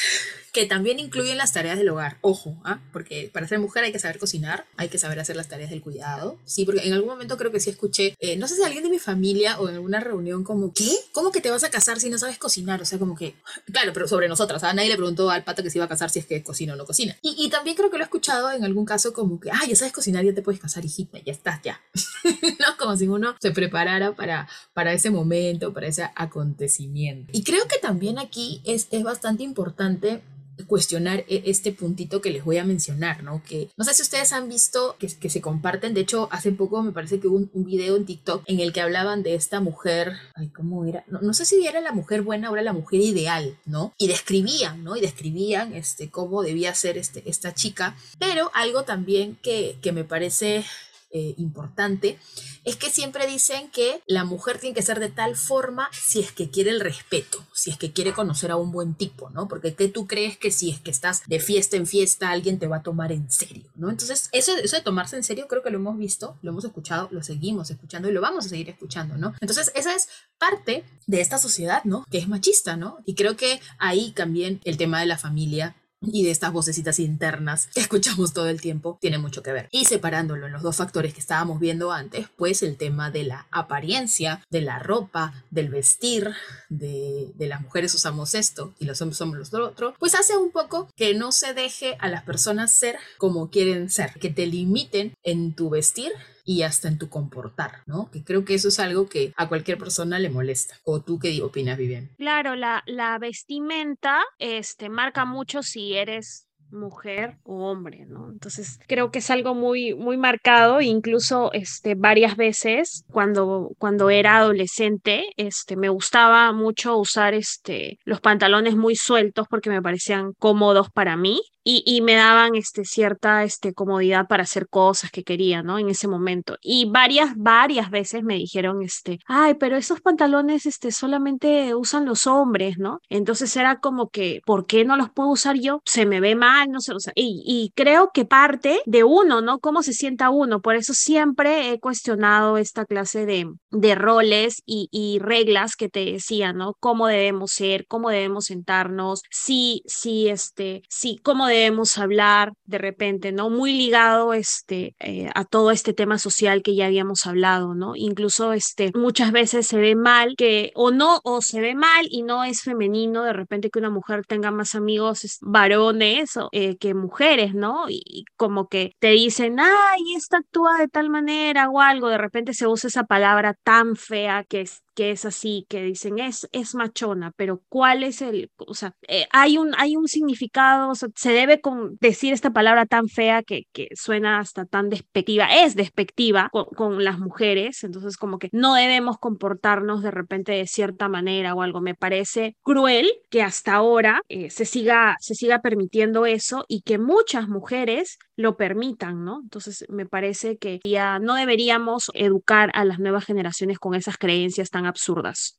que 0.52 0.66
también 0.66 1.00
incluyen 1.00 1.38
las 1.38 1.54
tareas 1.54 1.78
del 1.78 1.90
hogar. 1.90 2.18
Ojo, 2.22 2.58
¿ah? 2.64 2.80
porque 2.92 3.30
para 3.34 3.48
ser 3.48 3.60
mujer 3.60 3.84
hay 3.84 3.92
que 3.92 4.00
saber 4.00 4.20
cocinar, 4.20 4.66
hay 4.78 4.90
que 4.90 4.98
saber 4.98 5.20
hacer 5.20 5.36
las 5.36 5.48
tareas 5.48 5.70
del 5.70 5.82
cuidado. 5.82 6.38
Sí, 6.46 6.66
porque 6.66 6.88
en 6.88 6.94
algún 6.94 7.10
momento 7.10 7.38
creo 7.38 7.52
que 7.52 7.60
sí 7.60 7.70
escuché, 7.70 8.16
eh, 8.20 8.36
no 8.38 8.48
sé 8.48 8.56
si 8.56 8.64
alguien 8.64 8.84
de 8.84 8.90
mi 8.90 9.00
familia 9.00 9.60
o 9.60 9.70
en 9.70 9.76
alguna 9.76 10.00
reunión 10.00 10.44
como, 10.44 10.74
¿qué? 10.74 10.90
¿Cómo 11.12 11.32
que 11.32 11.42
te 11.42 11.52
vas 11.52 11.64
a 11.64 11.70
casar 11.70 12.00
si 12.00 12.10
no 12.10 12.18
sabes 12.18 12.38
cocinar? 12.38 12.82
O 12.82 12.86
sea, 12.86 13.00
como 13.00 13.16
que, 13.16 13.36
claro, 13.72 13.94
pero 13.94 14.08
sobre 14.08 14.28
nosotras, 14.28 14.64
¿ah? 14.64 14.74
nadie 14.74 14.90
le 14.90 14.96
preguntó 14.96 15.30
al 15.30 15.44
pato 15.44 15.64
que 15.64 15.70
se 15.70 15.78
iba 15.78 15.86
a 15.86 15.90
casar 15.90 16.10
si 16.10 16.20
es 16.20 16.26
que 16.26 16.44
cocina 16.44 16.74
o 16.74 16.76
no 16.76 16.86
cocina. 16.86 17.18
Y, 17.22 17.36
y 17.38 17.50
también 17.50 17.76
creo 17.76 17.90
que 17.90 17.98
lo 17.98 18.04
he 18.04 18.06
escuchado 18.06 18.52
en 18.52 18.64
algún 18.64 18.86
caso 18.86 19.14
como 19.14 19.40
que, 19.40 19.52
ah, 19.52 19.62
ya 19.68 19.76
sabes 19.76 19.94
cocinar, 19.94 20.24
ya 20.24 20.34
te 20.34 20.42
puedes 20.42 20.62
casar, 20.62 20.86
hijita, 20.86 21.20
ya 21.20 21.32
estás, 21.32 21.62
ya. 21.64 21.82
¿No? 22.24 22.78
Como 22.78 22.96
si 22.98 23.08
uno 23.08 23.36
se 23.40 23.52
preparara 23.52 24.16
para, 24.16 24.48
para 24.74 24.94
ese 24.94 25.10
momento, 25.10 25.74
para 25.74 25.88
ese 25.88 26.10
acontecimiento. 26.16 27.32
Y 27.34 27.44
creo 27.44 27.68
que 27.68 27.78
también 27.78 28.20
aquí 28.20 28.62
es, 28.66 28.88
es 28.92 29.04
bastante 29.04 29.44
importante 29.44 30.22
cuestionar 30.68 31.26
e-, 31.28 31.44
este 31.46 31.72
puntito 31.72 32.22
que 32.22 32.32
les 32.32 32.44
voy 32.44 32.58
a 32.58 32.64
mencionar, 32.64 33.24
¿no? 33.24 33.42
Que 33.44 33.70
no 33.78 33.86
sé 33.86 33.94
si 33.94 34.02
ustedes 34.02 34.34
han 34.34 34.50
visto 34.50 34.96
que, 35.00 35.30
se 35.30 35.42
comparten, 35.42 35.94
de 35.94 36.02
hecho, 36.02 36.28
hace 36.32 36.52
poco 36.52 36.82
me 36.82 36.92
parece 36.92 37.20
que 37.20 37.28
hubo 37.28 37.38
un, 37.38 37.70
video 37.70 37.98
en 37.98 38.06
TikTok 38.06 38.44
en 38.48 38.60
el 38.60 38.74
que 38.74 38.82
hablaban 38.82 39.22
de 39.22 39.36
esta 39.36 39.60
mujer, 39.60 40.14
ay, 40.36 40.50
¿cómo 40.50 40.86
era? 40.86 41.04
No, 41.08 41.34
sé 41.34 41.46
si 41.46 41.68
era 41.68 41.82
la 41.82 41.92
mujer 41.92 42.24
buena 42.24 42.50
o 42.50 42.54
era 42.54 42.64
la 42.64 42.74
mujer 42.74 43.00
ideal, 43.02 43.58
¿no? 43.66 43.94
Y 43.98 44.08
describían, 44.08 44.84
¿no? 44.84 44.96
Y 44.96 45.02
describían 45.02 45.74
este, 45.74 46.10
cómo 46.10 46.42
debía 46.42 46.74
ser 46.74 46.98
este, 46.98 47.30
esta 47.30 47.54
chica, 47.54 47.96
pero 48.18 48.50
algo 48.54 48.84
también 48.84 49.38
que, 49.42 49.78
que 49.82 49.92
me 49.92 50.04
parece 50.04 50.66
eh, 51.12 51.34
importante, 51.38 52.20
es 52.64 52.76
que 52.76 52.90
siempre 52.90 53.26
dicen 53.26 53.72
que 53.72 54.02
la 54.06 54.26
mujer 54.26 54.60
tiene 54.60 54.76
que 54.76 54.82
ser 54.82 55.00
de 55.00 55.10
tal 55.10 55.36
forma 55.36 55.90
si 55.92 56.20
es 56.20 56.32
que 56.32 56.50
quiere 56.50 56.70
el 56.70 56.80
respeto, 56.80 57.44
si 57.54 57.72
es 57.72 57.78
que 57.78 57.92
quiere 57.92 58.14
conocer 58.14 58.52
a 58.52 58.58
un 58.58 58.72
buen 58.72 58.94
tipo, 58.94 59.30
¿no? 59.32 59.48
Porque 59.48 59.74
¿qué 59.74 59.88
tú 59.88 60.08
crees 60.08 60.38
que 60.38 60.52
si 60.52 60.70
es 60.70 60.80
que 60.80 60.92
estás 60.92 61.24
de 61.26 61.40
fiesta 61.40 61.78
en 61.78 61.88
fiesta 61.88 62.30
alguien 62.30 62.60
te 62.60 62.68
va 62.68 62.78
a 62.78 62.84
tomar 62.84 63.12
en 63.12 63.30
serio, 63.32 63.66
¿no? 63.76 63.90
Entonces, 63.90 64.30
eso, 64.32 64.56
eso 64.56 64.76
de 64.76 64.84
tomarse 64.84 65.16
en 65.16 65.24
serio 65.24 65.48
creo 65.48 65.64
que 65.64 65.70
lo 65.70 65.78
hemos 65.78 65.98
visto, 65.98 66.38
lo 66.42 66.52
hemos 66.52 66.66
escuchado, 66.66 67.08
lo 67.12 67.24
seguimos 67.24 67.72
escuchando 67.72 68.10
y 68.10 68.12
lo 68.12 68.22
vamos 68.22 68.46
a 68.46 68.50
seguir 68.50 68.70
escuchando, 68.70 69.18
¿no? 69.18 69.34
Entonces, 69.42 69.72
esa 69.76 69.96
es 69.96 70.10
parte 70.38 70.84
de 71.08 71.22
esta 71.22 71.38
sociedad, 71.38 71.84
¿no? 71.86 72.06
Que 72.12 72.20
es 72.20 72.28
machista, 72.28 72.78
¿no? 72.78 73.00
Y 73.06 73.16
creo 73.16 73.36
que 73.36 73.60
ahí 73.78 74.12
también 74.12 74.62
el 74.64 74.78
tema 74.78 75.00
de 75.00 75.06
la 75.06 75.18
familia 75.18 75.76
y 76.02 76.24
de 76.24 76.32
estas 76.32 76.52
vocecitas 76.52 77.00
internas 77.00 77.68
que 77.74 77.82
escuchamos 77.82 78.34
todo 78.34 78.50
el 78.50 78.62
tiempo 78.62 78.98
tiene 79.02 79.18
mucho 79.18 79.44
que 79.44 79.52
ver. 79.52 79.68
Y 79.72 79.86
separándolo 79.86 80.48
en 80.48 80.54
los 80.54 80.62
dos 80.62 80.78
factores 80.78 81.14
que 81.14 81.20
estábamos 81.20 81.60
viendo 81.60 81.92
antes, 81.92 82.28
pues 82.38 82.64
el 82.64 82.78
tema 82.78 83.12
de 83.12 83.24
la 83.24 83.48
apariencia, 83.52 84.44
de 84.50 84.62
la 84.62 84.80
ropa, 84.80 85.44
del 85.52 85.70
vestir, 85.70 86.32
de, 86.70 87.32
de 87.36 87.48
las 87.48 87.62
mujeres 87.62 87.94
usamos 87.94 88.36
esto 88.36 88.74
y 88.80 88.86
los 88.86 89.02
hombres 89.02 89.18
somos 89.18 89.38
los 89.38 89.54
otro, 89.54 89.96
pues 90.00 90.16
hace 90.16 90.38
un 90.38 90.52
poco 90.52 90.90
que 90.96 91.14
no 91.14 91.32
se 91.32 91.54
deje 91.54 91.98
a 92.00 92.08
las 92.08 92.24
personas 92.24 92.72
ser 92.72 92.98
como 93.18 93.50
quieren 93.50 93.90
ser, 93.90 94.14
que 94.14 94.30
te 94.30 94.46
limiten 94.46 95.14
en 95.24 95.54
tu 95.54 95.70
vestir 95.70 96.12
y 96.50 96.64
hasta 96.64 96.88
en 96.88 96.98
tu 96.98 97.10
comportar, 97.10 97.84
¿no? 97.86 98.10
Que 98.10 98.24
creo 98.24 98.44
que 98.44 98.56
eso 98.56 98.70
es 98.70 98.80
algo 98.80 99.08
que 99.08 99.34
a 99.38 99.48
cualquier 99.48 99.78
persona 99.78 100.18
le 100.18 100.32
molesta. 100.32 100.80
¿O 100.84 101.00
tú 101.00 101.20
qué 101.20 101.44
opinas, 101.44 101.78
Vivian? 101.78 102.10
Claro, 102.18 102.56
la, 102.56 102.82
la 102.88 103.20
vestimenta 103.20 104.24
este, 104.40 104.90
marca 104.90 105.26
mucho 105.26 105.62
si 105.62 105.94
eres 105.94 106.48
mujer 106.72 107.38
o 107.44 107.70
hombre, 107.70 108.08
¿no? 108.08 108.32
Entonces 108.32 108.80
creo 108.88 109.12
que 109.12 109.20
es 109.20 109.30
algo 109.30 109.54
muy, 109.54 109.94
muy 109.94 110.18
marcado, 110.18 110.82
incluso 110.82 111.52
este, 111.54 111.94
varias 111.94 112.36
veces 112.36 113.04
cuando, 113.12 113.70
cuando 113.78 114.10
era 114.10 114.38
adolescente, 114.38 115.26
este, 115.38 115.76
me 115.76 115.90
gustaba 115.90 116.52
mucho 116.52 116.98
usar 116.98 117.36
este, 117.36 118.00
los 118.06 118.22
pantalones 118.22 118.76
muy 118.76 118.96
sueltos 118.96 119.46
porque 119.48 119.70
me 119.70 119.84
parecían 119.84 120.34
cómodos 120.40 120.90
para 120.90 121.16
mí 121.16 121.42
y, 121.86 122.02
me 122.02 122.16
daban 122.16 122.56
este, 122.56 122.86
cierta 122.86 123.44
este, 123.44 123.74
comodidad 123.74 124.28
para 124.28 124.44
hacer 124.44 124.68
cosas 124.68 125.12
que 125.12 125.24
quería, 125.24 125.62
¿no? 125.62 125.78
En 125.78 125.90
ese 125.90 126.08
momento. 126.08 126.58
Y 126.62 126.90
varias, 126.90 127.34
varias 127.36 127.90
veces 127.92 128.24
me 128.24 128.36
dijeron, 128.36 128.82
este, 128.82 129.20
ay, 129.28 129.56
pero 129.56 129.78
esos 129.78 130.02
pantalones 130.02 130.66
este, 130.66 130.92
solamente 130.92 131.76
usan 131.76 132.06
los 132.06 132.28
hombres, 132.28 132.78
¿no? 132.78 133.00
Entonces 133.10 133.56
era 133.56 133.80
como 133.80 134.10
que, 134.10 134.42
¿por 134.46 134.66
qué 134.66 134.86
no 134.86 134.98
los 134.98 135.10
puedo 135.12 135.30
usar 135.30 135.58
yo? 135.58 135.82
Se 135.86 136.06
me 136.06 136.20
ve 136.20 136.36
mal, 136.36 136.70
no 136.72 136.80
o 136.80 137.00
sea, 137.00 137.14
y, 137.16 137.44
y 137.46 137.72
creo 137.76 138.12
que 138.14 138.26
parte 138.26 138.82
de 138.86 139.04
uno, 139.04 139.42
¿no? 139.42 139.60
Cómo 139.60 139.84
se 139.84 139.94
sienta 139.94 140.30
uno. 140.30 140.62
Por 140.62 140.76
eso 140.76 140.94
siempre 140.94 141.72
he 141.72 141.80
cuestionado 141.80 142.58
esta 142.58 142.86
clase 142.86 143.26
de, 143.26 143.48
de 143.72 143.96
roles 143.96 144.64
y, 144.66 144.88
y 144.92 145.20
reglas 145.20 145.76
que 145.76 145.90
te 145.90 146.06
decía, 146.06 146.54
¿no? 146.54 146.74
Cómo 146.80 147.08
debemos 147.08 147.52
ser, 147.52 147.86
cómo 147.88 148.10
debemos 148.10 148.46
sentarnos, 148.46 149.22
sí, 149.30 149.84
sí, 149.86 150.30
este, 150.30 150.84
sí, 150.90 151.20
cómo 151.24 151.46
debemos 151.48 151.59
hablar 151.98 152.54
de 152.66 152.78
repente, 152.78 153.32
¿no? 153.32 153.50
Muy 153.50 153.74
ligado 153.74 154.34
este, 154.34 154.96
eh, 155.00 155.30
a 155.34 155.44
todo 155.46 155.72
este 155.72 155.94
tema 155.94 156.18
social 156.18 156.62
que 156.62 156.76
ya 156.76 156.86
habíamos 156.86 157.26
hablado, 157.26 157.74
¿no? 157.76 157.96
Incluso 157.96 158.54
este, 158.54 158.92
muchas 158.96 159.32
veces 159.32 159.68
se 159.68 159.78
ve 159.78 159.96
mal 159.96 160.36
que, 160.38 160.72
o 160.76 160.92
no, 160.92 161.20
o 161.24 161.42
se 161.42 161.62
ve 161.62 161.76
mal 161.76 162.08
y 162.10 162.24
no 162.24 162.44
es 162.44 162.62
femenino 162.62 163.24
de 163.24 163.34
repente 163.34 163.70
que 163.70 163.80
una 163.80 163.90
mujer 163.90 164.26
tenga 164.26 164.52
más 164.52 164.76
amigos 164.76 165.40
varones 165.42 166.32
eh, 166.52 166.78
que 166.78 166.94
mujeres, 166.94 167.54
¿no? 167.54 167.86
Y, 167.90 168.26
como 168.38 168.68
que 168.68 168.94
te 169.00 169.10
dicen, 169.10 169.60
ay, 169.60 170.16
esta 170.16 170.38
actúa 170.38 170.78
de 170.78 170.88
tal 170.88 171.10
manera 171.10 171.70
o 171.70 171.82
algo, 171.82 172.10
de 172.10 172.18
repente 172.18 172.54
se 172.54 172.68
usa 172.68 172.88
esa 172.88 173.04
palabra 173.04 173.56
tan 173.64 173.96
fea 173.96 174.44
que 174.48 174.62
es 174.62 174.82
que 175.00 175.12
es 175.12 175.24
así, 175.24 175.66
que 175.70 175.82
dicen 175.82 176.20
es, 176.20 176.50
es 176.52 176.76
machona, 176.76 177.32
pero 177.38 177.62
¿cuál 177.70 178.04
es 178.04 178.22
el, 178.22 178.52
o 178.58 178.74
sea, 178.74 178.98
eh, 179.08 179.28
hay, 179.32 179.58
un, 179.58 179.74
hay 179.78 179.96
un 179.96 180.10
significado, 180.10 180.90
o 180.90 180.96
sea, 180.96 181.08
se 181.16 181.32
debe 181.32 181.62
con, 181.62 181.96
decir 182.02 182.34
esta 182.34 182.52
palabra 182.52 182.86
tan 182.86 183.08
fea 183.08 183.42
que, 183.42 183.64
que 183.72 183.88
suena 183.94 184.40
hasta 184.40 184.66
tan 184.66 184.90
despectiva, 184.90 185.46
es 185.64 185.78
despectiva 185.78 186.50
con, 186.52 187.02
las 187.02 187.18
mujeres, 187.18 187.86
entonces 187.86 188.18
como 188.18 188.40
que 188.40 188.50
no 188.52 188.74
debemos 188.74 189.18
comportarnos 189.20 190.04
de 190.04 190.12
repente 190.12 190.52
de 190.52 190.68
cierta 190.68 191.08
manera 191.08 191.56
o 191.56 191.62
algo, 191.62 191.80
me 191.80 191.96
parece 191.96 192.58
cruel 192.62 193.10
que 193.30 193.42
hasta 193.42 193.76
ahora 193.76 194.22
eh, 194.28 194.50
se, 194.50 194.66
siga, 194.66 195.16
se 195.22 195.34
siga 195.34 195.62
permitiendo 195.62 196.26
eso 196.26 196.66
y 196.68 196.82
que 196.82 196.98
muchas 196.98 197.48
mujeres 197.48 198.18
lo 198.36 198.58
permitan, 198.58 199.24
¿no? 199.24 199.40
Entonces 199.44 199.86
me 199.90 200.06
parece 200.06 200.58
que 200.58 200.80
ya 200.84 201.20
no 201.20 201.36
deberíamos 201.36 202.10
educar 202.14 202.72
a 202.74 202.84
las 202.86 203.00
nuevas 203.00 203.26
generaciones 203.26 203.80
con 203.80 203.96
esas 203.96 204.18
creencias 204.18 204.70
tan 204.70 204.86
absurdas. 204.90 205.56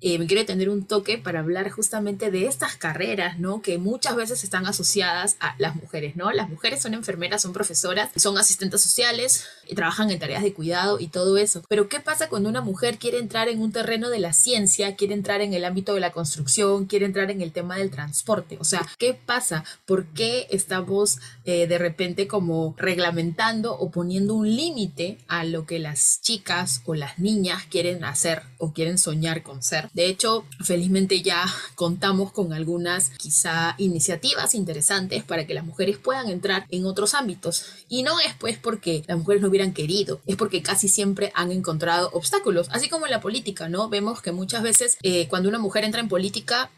Eh, 0.00 0.18
me 0.18 0.26
quiero 0.26 0.46
tener 0.46 0.68
un 0.68 0.86
toque 0.86 1.18
para 1.18 1.40
hablar 1.40 1.70
justamente 1.70 2.30
de 2.30 2.46
estas 2.46 2.76
carreras, 2.76 3.38
¿no? 3.38 3.62
Que 3.62 3.78
muchas 3.78 4.14
veces 4.14 4.44
están 4.44 4.66
asociadas 4.66 5.36
a 5.40 5.56
las 5.58 5.74
mujeres, 5.74 6.14
¿no? 6.14 6.30
Las 6.30 6.48
mujeres 6.48 6.80
son 6.80 6.94
enfermeras, 6.94 7.42
son 7.42 7.52
profesoras, 7.52 8.10
son 8.16 8.38
asistentes 8.38 8.80
sociales, 8.80 9.46
y 9.66 9.74
trabajan 9.74 10.10
en 10.10 10.18
tareas 10.18 10.42
de 10.42 10.52
cuidado 10.52 10.98
y 10.98 11.08
todo 11.08 11.36
eso. 11.36 11.62
Pero 11.68 11.88
¿qué 11.88 12.00
pasa 12.00 12.28
cuando 12.28 12.48
una 12.48 12.60
mujer 12.60 12.98
quiere 12.98 13.18
entrar 13.18 13.48
en 13.48 13.60
un 13.60 13.72
terreno 13.72 14.08
de 14.08 14.18
la 14.18 14.32
ciencia, 14.32 14.96
quiere 14.96 15.14
entrar 15.14 15.40
en 15.40 15.52
el 15.52 15.64
ámbito 15.64 15.94
de 15.94 16.00
la 16.00 16.12
construcción, 16.12 16.86
quiere 16.86 17.06
entrar 17.06 17.30
en 17.30 17.40
el 17.40 17.52
tema 17.52 17.76
del 17.76 17.90
transporte? 17.90 18.56
O 18.60 18.64
sea, 18.64 18.86
¿qué 18.98 19.14
pasa? 19.14 19.64
¿Por 19.86 20.06
qué 20.06 20.46
estamos 20.50 21.18
eh, 21.44 21.66
de 21.66 21.78
repente 21.78 22.26
como 22.26 22.74
reglamentando 22.78 23.76
o 23.76 23.90
poniendo 23.90 24.34
un 24.34 24.54
límite 24.56 25.18
a 25.28 25.44
lo 25.44 25.66
que 25.66 25.78
las 25.78 26.20
chicas 26.22 26.82
o 26.86 26.94
las 26.94 27.18
niñas 27.18 27.64
quieren 27.70 28.04
hacer 28.04 28.42
o 28.58 28.72
quieren 28.72 28.98
soñar 28.98 29.42
con 29.42 29.62
ser. 29.62 29.88
De 29.94 30.06
hecho, 30.06 30.44
felizmente 30.60 31.22
ya 31.22 31.44
contamos 31.74 32.32
con 32.32 32.52
algunas 32.52 33.10
quizá 33.10 33.74
iniciativas 33.78 34.54
interesantes 34.54 35.24
para 35.24 35.46
que 35.46 35.54
las 35.54 35.64
mujeres 35.64 35.96
puedan 35.96 36.28
entrar 36.28 36.66
en 36.70 36.84
otros 36.84 37.14
ámbitos. 37.14 37.64
Y 37.88 38.02
no 38.02 38.20
es 38.20 38.34
pues 38.38 38.58
porque 38.58 39.04
las 39.06 39.18
mujeres 39.18 39.42
no 39.42 39.48
hubieran 39.48 39.72
querido, 39.72 40.20
es 40.26 40.36
porque 40.36 40.62
casi 40.62 40.88
siempre 40.88 41.32
han 41.34 41.52
encontrado 41.52 42.10
obstáculos, 42.12 42.68
así 42.70 42.88
como 42.88 43.06
en 43.06 43.12
la 43.12 43.20
política, 43.20 43.68
¿no? 43.68 43.88
Vemos 43.88 44.20
que 44.20 44.32
muchas 44.32 44.62
veces 44.62 44.98
eh, 45.02 45.28
cuando 45.28 45.48
una 45.48 45.58
mujer 45.58 45.84
entra 45.84 46.00
en 46.00 46.08
política 46.08 46.70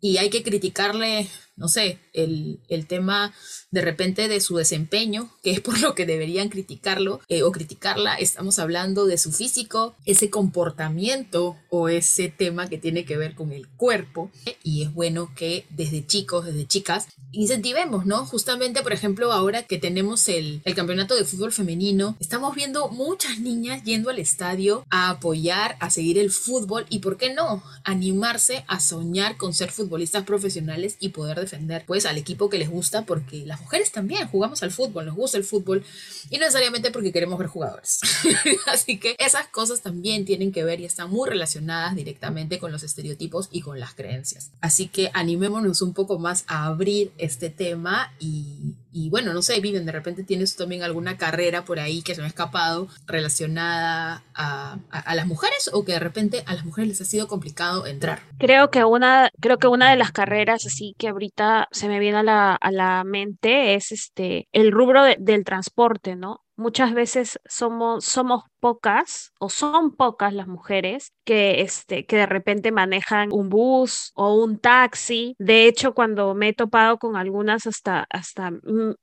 y 0.00 0.16
hay 0.16 0.30
que 0.30 0.42
criticarle 0.42 1.28
no 1.56 1.68
sé, 1.68 2.00
el, 2.12 2.58
tema 2.88 3.32
de 3.70 3.80
repente 3.80 4.28
de 4.28 4.40
su 4.40 4.56
desempeño, 4.56 5.30
que 5.42 5.52
es 5.52 5.60
por 5.60 5.80
lo 5.80 5.94
que 5.94 6.06
deberían 6.06 6.48
criticarlo 6.48 7.20
eh, 7.28 7.42
o 7.42 7.52
criticarla, 7.52 8.14
estamos 8.16 8.58
hablando 8.58 9.06
de 9.06 9.18
su 9.18 9.32
físico, 9.32 9.94
ese 10.04 10.30
comportamiento 10.30 11.56
o 11.70 11.88
ese 11.88 12.28
tema 12.28 12.68
que 12.68 12.78
tiene 12.78 13.04
que 13.04 13.16
ver 13.16 13.34
con 13.34 13.52
el 13.52 13.68
cuerpo. 13.68 14.30
Y 14.62 14.82
es 14.82 14.92
bueno 14.92 15.32
que 15.36 15.66
desde 15.70 16.06
chicos, 16.06 16.46
desde 16.46 16.66
chicas, 16.66 17.06
incentivemos, 17.30 18.04
¿no? 18.06 18.26
Justamente, 18.26 18.82
por 18.82 18.92
ejemplo, 18.92 19.32
ahora 19.32 19.62
que 19.62 19.78
tenemos 19.78 20.28
el, 20.28 20.60
el 20.64 20.74
campeonato 20.74 21.14
de 21.14 21.24
fútbol 21.24 21.52
femenino, 21.52 22.16
estamos 22.20 22.54
viendo 22.54 22.88
muchas 22.88 23.38
niñas 23.38 23.82
yendo 23.84 24.10
al 24.10 24.18
estadio 24.18 24.84
a 24.90 25.10
apoyar, 25.10 25.76
a 25.80 25.90
seguir 25.90 26.18
el 26.18 26.30
fútbol 26.30 26.86
y, 26.90 26.98
¿por 26.98 27.16
qué 27.16 27.32
no? 27.32 27.62
Animarse 27.84 28.64
a 28.68 28.80
soñar 28.80 29.36
con 29.36 29.54
ser 29.54 29.70
futbolistas 29.70 30.24
profesionales 30.24 30.96
y 31.00 31.10
poder 31.10 31.41
defender 31.42 31.84
pues 31.86 32.06
al 32.06 32.16
equipo 32.16 32.48
que 32.48 32.58
les 32.58 32.70
gusta 32.70 33.04
porque 33.04 33.44
las 33.44 33.60
mujeres 33.60 33.92
también 33.92 34.28
jugamos 34.28 34.62
al 34.62 34.70
fútbol, 34.70 35.06
nos 35.06 35.14
gusta 35.14 35.38
el 35.38 35.44
fútbol 35.44 35.84
y 36.30 36.36
no 36.36 36.40
necesariamente 36.40 36.90
porque 36.90 37.12
queremos 37.12 37.38
ver 37.38 37.48
jugadores. 37.48 38.00
Así 38.66 38.98
que 38.98 39.16
esas 39.18 39.48
cosas 39.48 39.82
también 39.82 40.24
tienen 40.24 40.52
que 40.52 40.64
ver 40.64 40.80
y 40.80 40.84
están 40.84 41.10
muy 41.10 41.28
relacionadas 41.28 41.94
directamente 41.94 42.58
con 42.58 42.72
los 42.72 42.82
estereotipos 42.82 43.48
y 43.50 43.60
con 43.60 43.78
las 43.78 43.94
creencias. 43.94 44.50
Así 44.60 44.88
que 44.88 45.10
animémonos 45.12 45.82
un 45.82 45.92
poco 45.92 46.18
más 46.18 46.44
a 46.46 46.66
abrir 46.66 47.12
este 47.18 47.50
tema 47.50 48.12
y, 48.18 48.74
y 48.92 49.08
bueno, 49.08 49.32
no 49.32 49.42
sé, 49.42 49.58
Viven, 49.60 49.86
de 49.86 49.92
repente 49.92 50.22
tienes 50.22 50.54
también 50.56 50.82
alguna 50.82 51.16
carrera 51.16 51.64
por 51.64 51.80
ahí 51.80 52.02
que 52.02 52.14
se 52.14 52.20
me 52.20 52.26
ha 52.26 52.28
escapado 52.28 52.88
relacionada 53.06 54.22
a, 54.34 54.78
a, 54.90 55.14
las 55.14 55.26
mujeres 55.26 55.70
o 55.72 55.84
que 55.84 55.92
de 55.92 55.98
repente 55.98 56.42
a 56.46 56.54
las 56.54 56.64
mujeres 56.64 56.88
les 56.88 57.00
ha 57.00 57.04
sido 57.04 57.26
complicado 57.26 57.86
entrar. 57.86 58.20
Creo 58.38 58.70
que 58.70 58.84
una, 58.84 59.30
creo 59.40 59.58
que 59.58 59.66
una 59.66 59.90
de 59.90 59.96
las 59.96 60.12
carreras 60.12 60.66
así 60.66 60.94
que 60.98 61.08
ahorita 61.08 61.68
se 61.70 61.88
me 61.88 61.98
viene 62.00 62.18
a 62.18 62.22
la, 62.22 62.54
a 62.54 62.70
la 62.70 63.02
mente 63.04 63.74
es 63.74 63.92
este 63.92 64.48
el 64.52 64.72
rubro 64.72 65.04
del 65.18 65.44
transporte, 65.44 66.14
¿no? 66.14 66.40
Muchas 66.62 66.94
veces 66.94 67.38
somos, 67.44 68.04
somos 68.04 68.44
pocas 68.60 69.32
o 69.38 69.50
son 69.50 69.94
pocas 69.96 70.32
las 70.32 70.46
mujeres 70.46 71.12
que, 71.24 71.60
este, 71.62 72.06
que 72.06 72.16
de 72.16 72.26
repente 72.26 72.72
manejan 72.72 73.28
un 73.32 73.48
bus 73.48 74.12
o 74.14 74.34
un 74.34 74.58
taxi. 74.58 75.34
De 75.38 75.66
hecho, 75.66 75.94
cuando 75.94 76.34
me 76.34 76.48
he 76.48 76.54
topado 76.54 76.98
con 76.98 77.16
algunas, 77.16 77.66
hasta, 77.66 78.06
hasta 78.10 78.52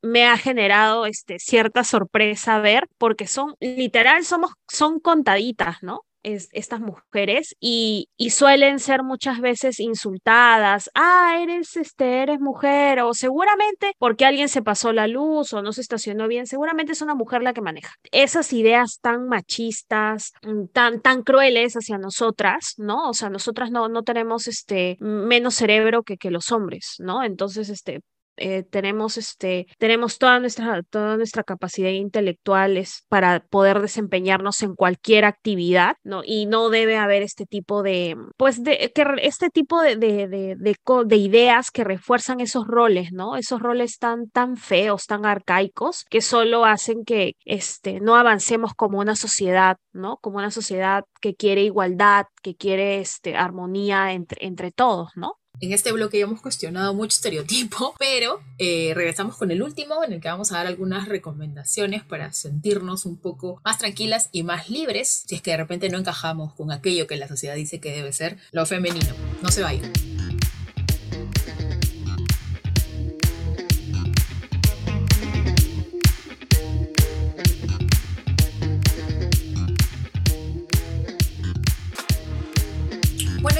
me 0.01 0.25
ha 0.27 0.37
generado 0.37 1.05
este, 1.05 1.39
cierta 1.39 1.83
sorpresa 1.83 2.59
ver, 2.59 2.87
porque 2.97 3.27
son 3.27 3.55
literal, 3.59 4.23
somos, 4.25 4.51
son 4.67 4.99
contaditas, 4.99 5.77
¿no? 5.83 6.05
Estas 6.23 6.79
mujeres 6.81 7.55
y, 7.59 8.09
y, 8.17 8.31
suelen 8.31 8.79
ser 8.79 9.03
muchas 9.03 9.39
veces 9.39 9.79
insultadas, 9.79 10.89
ah, 10.93 11.37
eres, 11.41 11.77
este, 11.77 12.21
eres 12.21 12.39
mujer, 12.39 13.01
o 13.01 13.13
seguramente 13.13 13.93
porque 13.97 14.25
alguien 14.25 14.49
se 14.49 14.61
pasó 14.61 14.93
la 14.93 15.07
luz 15.07 15.53
o 15.53 15.61
no 15.61 15.71
se 15.71 15.81
estacionó 15.81 16.27
bien, 16.27 16.47
seguramente 16.47 16.91
es 16.93 17.01
una 17.01 17.15
mujer 17.15 17.41
la 17.41 17.53
que 17.53 17.61
maneja. 17.61 17.93
Esas 18.11 18.53
ideas 18.53 18.99
tan 19.01 19.27
machistas, 19.27 20.33
mm, 20.43 20.67
tan, 20.73 21.01
tan 21.01 21.23
crueles 21.23 21.73
hacia 21.75 21.97
nosotras, 21.97 22.73
¿no? 22.77 23.09
O 23.09 23.13
sea, 23.13 23.29
nosotras 23.29 23.71
no, 23.71 23.87
no 23.89 24.03
tenemos 24.03 24.47
este, 24.47 24.97
menos 24.99 25.55
cerebro 25.55 26.03
que, 26.03 26.17
que 26.17 26.31
los 26.31 26.51
hombres, 26.51 26.95
¿no? 26.99 27.23
Entonces, 27.23 27.69
este, 27.69 28.01
eh, 28.39 28.63
tenemos, 28.63 29.17
este, 29.17 29.67
tenemos 29.77 30.17
toda, 30.17 30.39
nuestra, 30.39 30.83
toda 30.83 31.17
nuestra 31.17 31.43
capacidad 31.43 31.89
intelectual 31.89 32.79
para 33.07 33.39
poder 33.41 33.81
desempeñarnos 33.81 34.61
en 34.61 34.75
cualquier 34.75 35.25
actividad, 35.25 35.95
¿no? 36.03 36.21
Y 36.25 36.45
no 36.45 36.69
debe 36.69 36.97
haber 36.97 37.23
este 37.23 37.45
tipo 37.45 37.83
de, 37.83 38.15
pues, 38.37 38.63
de, 38.63 38.91
que, 38.93 39.05
este 39.21 39.49
tipo 39.49 39.81
de, 39.81 39.95
de, 39.95 40.27
de, 40.27 40.55
de, 40.55 41.17
ideas 41.17 41.71
que 41.71 41.83
refuerzan 41.83 42.39
esos 42.39 42.65
roles, 42.67 43.11
¿no? 43.11 43.35
Esos 43.35 43.61
roles 43.61 43.97
tan, 43.99 44.29
tan 44.29 44.57
feos, 44.57 45.05
tan 45.05 45.25
arcaicos, 45.25 46.05
que 46.09 46.21
solo 46.21 46.65
hacen 46.65 47.03
que 47.05 47.35
este, 47.45 47.99
no 47.99 48.15
avancemos 48.15 48.73
como 48.73 48.99
una 48.99 49.15
sociedad, 49.15 49.77
¿no? 49.93 50.17
Como 50.17 50.37
una 50.37 50.51
sociedad 50.51 51.03
que 51.21 51.35
quiere 51.35 51.63
igualdad, 51.63 52.25
que 52.41 52.55
quiere 52.55 52.99
este, 52.99 53.35
armonía 53.35 54.13
entre, 54.13 54.45
entre 54.45 54.71
todos, 54.71 55.11
¿no? 55.15 55.35
En 55.61 55.73
este 55.73 55.91
bloque 55.91 56.17
ya 56.17 56.23
hemos 56.23 56.41
cuestionado 56.41 56.93
mucho 56.93 57.15
estereotipo, 57.15 57.95
pero 57.99 58.41
eh, 58.57 58.93
regresamos 58.95 59.35
con 59.35 59.51
el 59.51 59.61
último 59.61 60.03
en 60.03 60.13
el 60.13 60.21
que 60.21 60.29
vamos 60.29 60.51
a 60.51 60.57
dar 60.57 60.67
algunas 60.67 61.07
recomendaciones 61.07 62.03
para 62.03 62.31
sentirnos 62.31 63.05
un 63.05 63.17
poco 63.17 63.61
más 63.65 63.77
tranquilas 63.77 64.29
y 64.31 64.43
más 64.43 64.69
libres 64.69 65.23
si 65.27 65.35
es 65.35 65.41
que 65.41 65.51
de 65.51 65.57
repente 65.57 65.89
no 65.89 65.97
encajamos 65.97 66.53
con 66.53 66.71
aquello 66.71 67.07
que 67.07 67.17
la 67.17 67.27
sociedad 67.27 67.55
dice 67.55 67.79
que 67.79 67.91
debe 67.91 68.13
ser 68.13 68.37
lo 68.51 68.65
femenino. 68.65 69.13
No 69.41 69.51
se 69.51 69.61
vayan. 69.61 69.91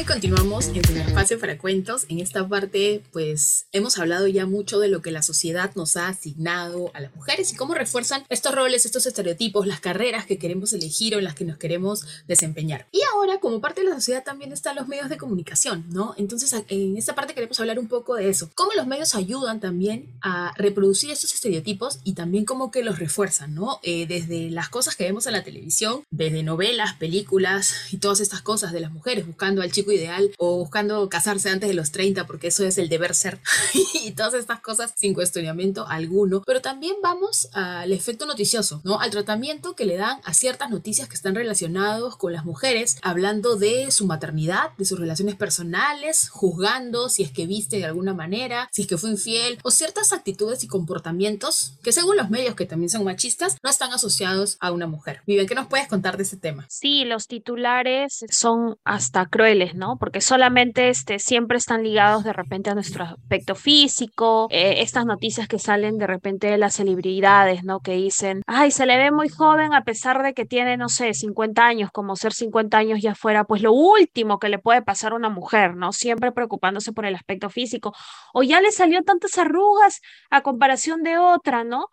Continuamos 0.10 0.70
en 0.70 0.78
el 0.78 0.98
espacio 0.98 1.40
para 1.40 1.60
cuentos. 1.60 2.08
En 2.10 2.18
esta 2.18 2.48
parte, 2.48 3.04
pues 3.14 3.68
hemos 3.72 4.00
hablado 4.00 4.26
ya 4.26 4.48
mucho 4.48 4.80
de 4.80 4.88
lo 4.88 5.04
que 5.04 5.12
la 5.12 5.22
sociedad 5.22 5.72
nos 5.76 5.98
ha 5.98 6.08
asignado 6.08 6.90
a 6.96 7.00
las 7.00 7.16
mujeres 7.16 7.54
y 7.54 7.56
cómo 7.56 7.76
refuerzan 7.76 8.26
estos 8.28 8.56
roles, 8.56 8.88
estos 8.88 9.06
estereotipos, 9.06 9.68
las 9.68 9.80
carreras 9.80 10.26
que 10.26 10.40
queremos 10.40 10.74
elegir 10.74 11.14
o 11.14 11.20
en 11.20 11.26
las 11.26 11.36
que 11.36 11.46
nos 11.46 11.60
queremos 11.60 12.08
desempeñar. 12.28 12.88
Y 12.92 13.02
ahora, 13.14 13.40
como 13.40 13.62
parte 13.62 13.82
de 13.82 13.90
la 13.90 13.96
sociedad, 13.96 14.24
también 14.24 14.52
están 14.52 14.78
los 14.78 14.88
medios 14.88 15.10
de 15.10 15.18
comunicación, 15.18 15.86
¿no? 15.90 16.16
Entonces, 16.18 16.56
en 16.70 16.98
esta 16.98 17.14
parte 17.14 17.36
queremos 17.36 17.60
hablar 17.60 17.78
un 17.78 17.88
poco 17.88 18.16
de 18.16 18.30
eso. 18.30 18.50
Cómo 18.56 18.72
los 18.76 18.88
medios 18.88 19.14
ayudan 19.14 19.60
también 19.60 20.08
a 20.22 20.54
reproducir 20.58 21.12
estos 21.12 21.36
estereotipos 21.36 22.00
y 22.04 22.14
también 22.14 22.46
cómo 22.46 22.72
que 22.72 22.84
los 22.84 22.98
refuerzan, 22.98 23.54
¿no? 23.54 23.80
Eh, 23.84 24.08
desde 24.08 24.50
las 24.50 24.70
cosas 24.70 24.96
que 24.96 25.04
vemos 25.04 25.28
en 25.28 25.34
la 25.34 25.44
televisión, 25.44 26.02
desde 26.10 26.42
novelas, 26.42 26.96
películas 26.96 27.76
y 27.92 27.98
todas 27.98 28.22
estas 28.22 28.42
cosas 28.42 28.74
de 28.74 28.80
las 28.80 28.92
mujeres 28.92 29.28
buscando 29.28 29.62
al 29.62 29.72
chico 29.72 29.92
o 30.38 30.58
buscando 30.58 31.08
casarse 31.10 31.50
antes 31.50 31.70
de 31.70 31.76
los 31.76 31.92
30 31.92 32.28
porque 32.28 32.48
eso 32.48 32.66
es 32.66 32.78
el 32.78 32.90
deber 32.90 33.16
ser 33.16 33.40
y 34.04 34.12
todas 34.12 34.34
estas 34.34 34.60
cosas 34.62 34.94
sin 34.96 35.14
cuestionamiento 35.14 35.88
alguno. 35.88 36.42
Pero 36.46 36.62
también 36.62 36.96
vamos 37.02 37.50
al 37.54 37.92
efecto 37.92 38.26
noticioso, 38.26 38.82
¿no? 38.84 39.00
Al 39.00 39.12
tratamiento 39.12 39.76
que 39.76 39.86
le 39.86 39.98
dan 39.98 40.20
a 40.24 40.34
ciertas 40.34 40.70
noticias 40.70 41.08
que 41.08 41.16
están 41.16 41.36
relacionados 41.36 42.16
con 42.18 42.34
las 42.34 42.46
mujeres, 42.46 42.98
hablando 43.02 43.56
de 43.56 43.92
su 43.92 44.06
maternidad, 44.06 44.72
de 44.78 44.86
sus 44.86 45.00
relaciones 45.00 45.36
personales, 45.36 46.30
juzgando 46.30 47.10
si 47.10 47.24
es 47.24 47.32
que 47.32 47.46
viste 47.46 47.78
de 47.78 47.86
alguna 47.86 48.14
manera, 48.14 48.70
si 48.72 48.84
es 48.84 48.88
que 48.88 48.98
fue 48.98 49.10
infiel 49.10 49.60
o 49.64 49.72
ciertas 49.72 50.14
actitudes 50.14 50.64
y 50.64 50.68
comportamientos 50.68 51.74
que 51.84 51.92
según 51.92 52.18
los 52.18 52.30
medios 52.30 52.56
que 52.56 52.66
también 52.66 52.90
son 52.90 53.04
machistas 53.04 53.58
no 53.64 53.70
están 53.70 53.94
asociados 53.94 54.58
a 54.60 54.72
una 54.72 54.88
mujer. 54.88 55.22
Viven, 55.26 55.48
¿qué 55.48 55.56
nos 55.56 55.68
puedes 55.68 55.88
contar 55.88 56.18
de 56.18 56.24
ese 56.24 56.38
tema? 56.38 56.66
Sí, 56.70 57.06
los 57.06 57.28
titulares 57.28 58.26
son 58.30 58.78
hasta 58.84 59.26
crueles, 59.26 59.76
¿no? 59.76 59.89
Porque 59.98 60.22
solamente 60.22 60.90
este, 60.90 61.20
siempre 61.20 61.58
están 61.58 61.84
ligados 61.84 62.24
de 62.24 62.34
repente 62.34 62.70
a 62.70 62.76
nuestro 62.76 63.04
aspecto 63.04 63.56
físico, 63.56 64.48
eh, 64.52 64.76
estas 64.82 65.06
noticias 65.06 65.48
que 65.48 65.60
salen 65.60 65.98
de 65.98 66.08
repente 66.08 66.48
de 66.48 66.58
las 66.58 66.76
celebridades, 66.76 67.64
¿no? 67.64 67.80
Que 67.80 67.94
dicen, 67.94 68.42
ay, 68.48 68.72
se 68.72 68.86
le 68.86 68.98
ve 68.98 69.12
muy 69.12 69.30
joven 69.30 69.74
a 69.74 69.84
pesar 69.84 70.24
de 70.24 70.34
que 70.34 70.46
tiene, 70.46 70.78
no 70.78 70.90
sé, 70.90 71.14
50 71.14 71.66
años, 71.66 71.92
como 71.92 72.16
ser 72.16 72.34
50 72.34 72.78
años 72.78 73.00
ya 73.02 73.16
fuera, 73.16 73.44
pues 73.44 73.62
lo 73.62 73.74
último 73.74 74.40
que 74.40 74.50
le 74.50 74.60
puede 74.60 74.82
pasar 74.82 75.14
a 75.14 75.16
una 75.16 75.30
mujer, 75.30 75.76
¿no? 75.76 75.94
Siempre 75.94 76.32
preocupándose 76.32 76.92
por 76.92 77.06
el 77.06 77.16
aspecto 77.16 77.50
físico, 77.50 77.94
o 78.34 78.44
ya 78.44 78.62
le 78.62 78.72
salió 78.72 79.02
tantas 79.04 79.38
arrugas 79.38 80.02
a 80.30 80.42
comparación 80.42 81.04
de 81.04 81.18
otra, 81.18 81.64
¿no? 81.64 81.88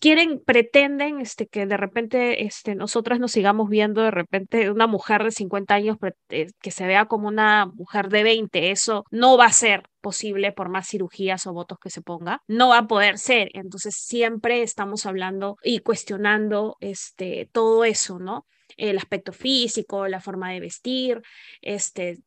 Quieren, 0.00 0.42
pretenden 0.44 1.20
este, 1.20 1.46
que 1.46 1.66
de 1.66 1.76
repente 1.76 2.44
este, 2.44 2.74
nosotras 2.74 3.20
nos 3.20 3.32
sigamos 3.32 3.68
viendo 3.68 4.02
de 4.02 4.10
repente 4.10 4.70
una 4.70 4.86
mujer 4.86 5.24
de 5.24 5.30
50 5.30 5.74
años 5.74 5.96
eh, 6.28 6.48
que 6.60 6.70
se 6.70 6.86
vea 6.86 7.06
como 7.06 7.28
una 7.28 7.66
mujer 7.66 8.08
de 8.08 8.22
20. 8.22 8.70
Eso 8.70 9.04
no 9.10 9.36
va 9.36 9.46
a 9.46 9.52
ser 9.52 9.84
posible 10.00 10.52
por 10.52 10.68
más 10.68 10.88
cirugías 10.88 11.46
o 11.46 11.52
votos 11.52 11.78
que 11.78 11.90
se 11.90 12.02
ponga. 12.02 12.42
No 12.46 12.68
va 12.68 12.78
a 12.78 12.86
poder 12.86 13.18
ser. 13.18 13.50
Entonces 13.54 13.94
siempre 13.96 14.62
estamos 14.62 15.06
hablando 15.06 15.56
y 15.62 15.78
cuestionando 15.80 16.76
este, 16.80 17.48
todo 17.52 17.84
eso, 17.84 18.18
¿no? 18.18 18.46
El 18.76 18.98
aspecto 18.98 19.32
físico, 19.32 20.08
la 20.08 20.20
forma 20.20 20.50
de 20.50 20.60
vestir, 20.60 21.22
este, 21.60 22.18